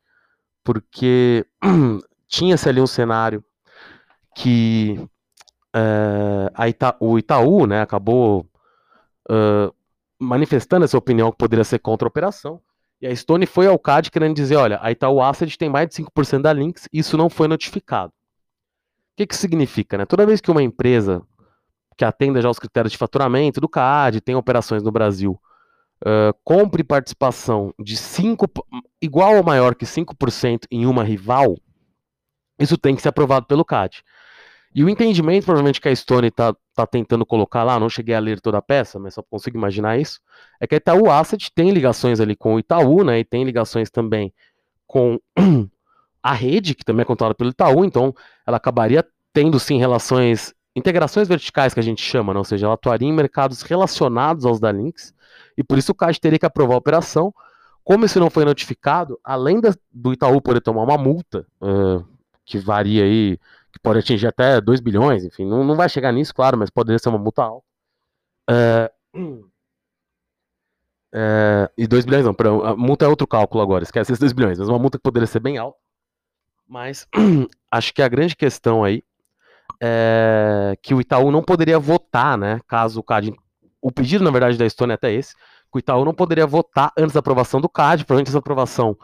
porque 0.64 1.46
tinha-se 2.28 2.70
ali 2.70 2.80
um 2.80 2.88
cenário 2.88 3.44
que 4.36 4.98
uh, 5.76 6.68
Ita 6.68 6.96
o 7.00 7.18
Itaú 7.18 7.66
né, 7.68 7.82
acabou 7.82 8.48
uh, 9.30 9.74
manifestando 10.18 10.86
essa 10.86 10.98
opinião 10.98 11.32
que 11.32 11.38
poderia 11.38 11.64
ser 11.64 11.80
contra 11.80 12.08
a 12.08 12.10
operação, 12.10 12.62
e 13.04 13.08
a 13.08 13.14
Stone 13.14 13.46
foi 13.46 13.68
ao 13.68 13.78
CAD 13.78 14.10
querendo 14.10 14.34
dizer, 14.34 14.56
olha, 14.56 14.80
a 14.82 14.90
Itaú 14.90 15.22
Asset 15.22 15.58
tem 15.58 15.68
mais 15.68 15.90
de 15.90 15.96
5% 15.96 16.42
da 16.42 16.54
Lynx, 16.54 16.88
isso 16.94 17.18
não 17.18 17.30
foi 17.30 17.50
notificado. 17.50 18.14
O 18.14 19.18
que, 19.18 19.28
que 19.28 19.36
significa? 19.36 19.98
Né? 19.98 20.06
Toda 20.06 20.26
vez 20.26 20.40
que 20.40 20.50
uma 20.50 20.64
empresa 20.64 21.22
que 21.98 22.06
atenda 22.06 22.42
já 22.42 22.50
os 22.50 22.58
critérios 22.58 22.94
de 22.94 22.98
faturamento 22.98 23.60
do 23.60 23.68
CAD, 23.68 24.22
tem 24.22 24.36
operações 24.36 24.82
no 24.82 24.90
Brasil, 24.90 25.38
uh, 26.02 26.34
compre 26.46 26.82
participação 26.82 27.74
de 27.78 27.98
5, 27.98 28.46
igual 29.02 29.36
ou 29.36 29.44
maior 29.44 29.76
que 29.76 29.84
5% 29.84 30.66
em 30.72 30.86
uma 30.86 31.04
rival, 31.04 31.58
isso 32.58 32.78
tem 32.78 32.96
que 32.96 33.02
ser 33.02 33.10
aprovado 33.10 33.46
pelo 33.48 33.66
CAD. 33.66 34.02
E 34.76 34.84
o 34.84 34.90
entendimento, 34.90 35.46
provavelmente, 35.46 35.80
que 35.80 35.88
a 35.88 35.96
Stone 35.96 36.28
está 36.28 36.56
tá 36.74 36.88
tentando 36.88 37.26
colocar 37.26 37.64
lá, 37.64 37.80
não 37.80 37.90
cheguei 37.90 38.16
a 38.16 38.20
ler 38.20 38.42
toda 38.42 38.58
a 38.58 38.62
peça, 38.62 38.98
mas 38.98 39.14
só 39.14 39.22
consigo 39.22 39.58
imaginar 39.58 40.00
isso, 40.00 40.20
é 40.60 40.66
que 40.66 40.74
a 40.74 40.78
Itaú 40.78 41.12
Asset 41.12 41.52
tem 41.54 41.72
ligações 41.72 42.20
ali 42.20 42.36
com 42.36 42.56
o 42.56 42.60
Itaú, 42.60 43.04
né, 43.04 43.20
e 43.20 43.24
tem 43.24 43.44
ligações 43.44 43.92
também 43.92 44.34
com 44.88 45.20
a 46.24 46.34
rede, 46.34 46.74
que 46.74 46.84
também 46.84 47.04
é 47.04 47.06
controlada 47.06 47.36
pelo 47.36 47.52
Itaú, 47.52 47.86
então 47.86 48.16
ela 48.48 48.58
acabaria 48.58 49.06
tendo, 49.32 49.60
sim, 49.60 49.78
relações, 49.78 50.54
integrações 50.76 51.28
verticais 51.28 51.74
que 51.74 51.80
a 51.80 51.84
gente 51.84 52.02
chama, 52.02 52.34
né, 52.34 52.40
ou 52.40 52.46
seja, 52.46 52.66
ela 52.66 52.74
atuaria 52.74 53.08
em 53.08 53.14
mercados 53.14 53.62
relacionados 53.62 54.44
aos 54.46 54.60
da 54.60 54.72
Lynx, 54.72 55.14
e 55.58 55.64
por 55.64 55.78
isso 55.78 55.92
o 55.92 55.96
CAD 55.96 56.20
teria 56.20 56.40
que 56.40 56.46
aprovar 56.46 56.76
a 56.76 56.78
operação. 56.78 57.34
Como 57.84 58.06
isso 58.06 58.20
não 58.20 58.30
foi 58.30 58.46
notificado, 58.46 59.20
além 59.24 59.60
da, 59.60 59.74
do 59.92 60.14
Itaú 60.14 60.42
poder 60.42 60.62
tomar 60.62 60.84
uma 60.84 60.98
multa, 60.98 61.46
uh, 61.62 62.06
que 62.46 62.58
varia 62.58 63.04
aí 63.04 63.38
que 63.72 63.80
pode 63.82 64.00
atingir 64.00 64.28
até 64.28 64.62
2 64.62 64.80
bilhões, 64.80 65.26
enfim, 65.26 65.46
não, 65.46 65.64
não 65.64 65.76
vai 65.76 65.90
chegar 65.90 66.12
nisso, 66.12 66.34
claro, 66.34 66.58
mas 66.58 66.70
poderia 66.70 67.00
ser 67.00 67.10
uma 67.10 67.18
multa 67.18 67.44
alta. 67.44 67.66
É, 68.50 68.92
é, 71.14 71.72
e 71.78 71.88
2 71.88 72.06
bilhões 72.06 72.26
não, 72.26 72.34
perdão, 72.34 72.64
a 72.64 72.76
multa 72.76 73.06
é 73.06 73.08
outro 73.08 73.26
cálculo 73.28 73.64
agora, 73.64 73.84
esquece 73.84 74.12
esses 74.12 74.20
2 74.20 74.34
bilhões, 74.34 74.60
mas 74.60 74.70
uma 74.70 74.78
multa 74.78 74.98
que 74.98 75.04
poderia 75.04 75.28
ser 75.28 75.40
bem 75.40 75.58
alta. 75.58 75.78
Mas 76.68 77.08
acho 77.72 77.94
que 77.94 78.02
a 78.02 78.08
grande 78.08 78.36
questão 78.36 78.84
aí 78.84 79.04
é 79.82 80.78
que 80.82 80.94
o 80.94 81.02
Itaú 81.02 81.32
não 81.32 81.42
poderia 81.42 81.80
votar, 81.80 82.38
né, 82.38 82.60
caso 82.68 83.00
o 83.00 83.04
CAD. 83.04 83.34
O 83.82 83.92
pedido, 83.92 84.24
na 84.24 84.32
verdade, 84.32 84.58
da 84.58 84.66
Estônia 84.66 84.94
é 84.94 84.96
até 84.96 85.12
esse, 85.12 85.34
o 85.74 85.80
Itaú 85.80 86.06
não 86.06 86.14
poderia 86.14 86.46
votar 86.46 86.92
antes 86.98 87.14
da 87.14 87.20
aprovação 87.20 87.60
do 87.60 87.68
CAD, 87.68 88.06
provavelmente 88.06 88.30
essa 88.30 88.38
aprovação 88.38 88.96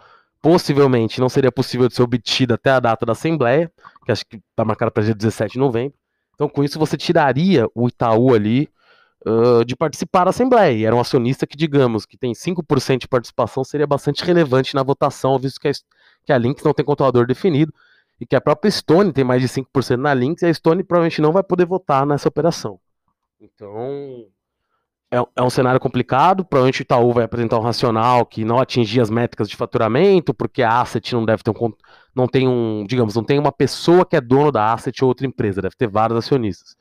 possivelmente 0.41 1.19
não 1.19 1.29
seria 1.29 1.51
possível 1.51 1.87
de 1.87 1.95
ser 1.95 2.01
obtida 2.01 2.55
até 2.55 2.71
a 2.71 2.79
data 2.79 3.05
da 3.05 3.11
Assembleia, 3.11 3.71
que 4.05 4.11
acho 4.11 4.25
que 4.25 4.37
está 4.37 4.63
marcada 4.63 4.91
para 4.91 5.03
dia 5.03 5.15
17 5.15 5.53
de 5.53 5.59
novembro. 5.59 5.97
Então, 6.33 6.47
com 6.47 6.63
isso, 6.63 6.79
você 6.79 6.95
tiraria 6.95 7.67
o 7.75 7.87
Itaú 7.87 8.33
ali 8.33 8.69
uh, 9.25 9.65
de 9.65 9.75
participar 9.75 10.23
da 10.23 10.29
Assembleia. 10.29 10.77
E 10.77 10.85
era 10.85 10.95
um 10.95 10.99
acionista 10.99 11.45
que, 11.45 11.57
digamos, 11.57 12.05
que 12.05 12.17
tem 12.17 12.31
5% 12.31 12.99
de 12.99 13.07
participação, 13.07 13.63
seria 13.63 13.85
bastante 13.85 14.23
relevante 14.23 14.73
na 14.73 14.83
votação, 14.83 15.37
visto 15.37 15.59
que 15.59 15.67
a, 15.67 15.71
que 16.25 16.31
a 16.31 16.37
Lynx 16.37 16.63
não 16.63 16.73
tem 16.73 16.85
controlador 16.85 17.27
definido 17.27 17.73
e 18.19 18.25
que 18.25 18.35
a 18.35 18.41
própria 18.41 18.71
Stone 18.71 19.11
tem 19.13 19.23
mais 19.23 19.41
de 19.41 19.47
5% 19.47 19.97
na 19.97 20.13
Lynx 20.13 20.41
e 20.41 20.45
a 20.45 20.53
Stone 20.53 20.83
provavelmente 20.83 21.21
não 21.21 21.31
vai 21.31 21.43
poder 21.43 21.65
votar 21.65 22.05
nessa 22.05 22.27
operação. 22.27 22.79
Então, 23.39 24.25
é, 25.11 25.17
é, 25.17 25.43
um 25.43 25.49
cenário 25.49 25.79
complicado. 25.79 26.45
Provavelmente 26.45 26.81
o 26.81 26.83
Itaú 26.83 27.13
vai 27.13 27.23
apresentar 27.23 27.57
um 27.57 27.63
racional 27.63 28.25
que 28.25 28.45
não 28.45 28.59
atingir 28.59 29.01
as 29.01 29.09
métricas 29.09 29.49
de 29.49 29.55
faturamento, 29.55 30.33
porque 30.33 30.61
a 30.61 30.81
asset 30.81 31.13
não 31.13 31.25
deve 31.25 31.43
ter 31.43 31.51
um. 31.51 31.73
Não 32.15 32.27
tem 32.27 32.47
um. 32.47 32.85
Digamos, 32.87 33.15
não 33.15 33.23
tem 33.23 33.39
uma 33.39 33.51
pessoa 33.51 34.05
que 34.05 34.15
é 34.15 34.21
dono 34.21 34.51
da 34.51 34.73
asset 34.73 35.03
ou 35.03 35.09
outra 35.09 35.25
empresa, 35.25 35.61
deve 35.61 35.75
ter 35.75 35.87
vários 35.87 36.17
acionistas. 36.17 36.75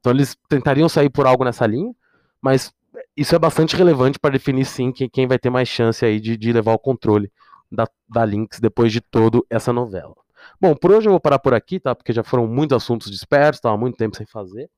Então 0.00 0.12
eles 0.12 0.36
tentariam 0.48 0.88
sair 0.88 1.10
por 1.10 1.26
algo 1.26 1.44
nessa 1.44 1.66
linha, 1.66 1.94
mas 2.40 2.72
isso 3.16 3.34
é 3.34 3.38
bastante 3.38 3.76
relevante 3.76 4.18
para 4.18 4.30
definir 4.30 4.64
sim 4.64 4.92
quem, 4.92 5.08
quem 5.08 5.26
vai 5.26 5.38
ter 5.38 5.50
mais 5.50 5.68
chance 5.68 6.04
aí 6.04 6.18
de, 6.20 6.36
de 6.36 6.52
levar 6.52 6.72
o 6.72 6.78
controle 6.78 7.30
da, 7.70 7.86
da 8.08 8.24
Lynx 8.24 8.58
depois 8.58 8.92
de 8.92 9.00
toda 9.00 9.40
essa 9.48 9.72
novela. 9.72 10.14
Bom, 10.60 10.74
por 10.74 10.90
hoje 10.90 11.06
eu 11.06 11.12
vou 11.12 11.20
parar 11.20 11.38
por 11.38 11.54
aqui, 11.54 11.78
tá? 11.78 11.94
Porque 11.94 12.12
já 12.12 12.24
foram 12.24 12.46
muitos 12.46 12.76
assuntos 12.76 13.10
dispersos, 13.10 13.56
estava 13.56 13.76
muito 13.76 13.96
tempo 13.96 14.16
sem 14.16 14.26
fazer. 14.26 14.68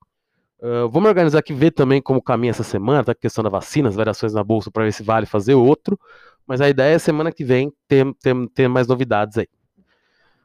Uh, 0.62 1.01
me 1.01 1.09
organizar 1.09 1.40
aqui, 1.40 1.53
ver 1.53 1.72
também 1.72 2.01
como 2.01 2.22
caminha 2.22 2.51
essa 2.51 2.62
semana, 2.62 3.03
tá? 3.03 3.11
A 3.11 3.14
questão 3.16 3.42
da 3.42 3.51
vacina, 3.51 3.88
as 3.88 3.96
variações 3.96 4.33
na 4.33 4.44
bolsa, 4.44 4.70
para 4.70 4.85
ver 4.85 4.92
se 4.92 5.03
vale 5.03 5.27
fazer 5.27 5.55
outro. 5.55 5.98
Mas 6.46 6.61
a 6.61 6.68
ideia 6.68 6.94
é 6.94 6.98
semana 7.01 7.33
que 7.33 7.44
vem 7.44 7.72
ter, 7.88 8.07
ter, 8.22 8.35
ter 8.55 8.68
mais 8.68 8.87
novidades 8.87 9.38
aí. 9.38 9.48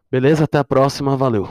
Beleza? 0.10 0.46
Até 0.46 0.58
a 0.58 0.64
próxima. 0.64 1.16
Valeu. 1.16 1.48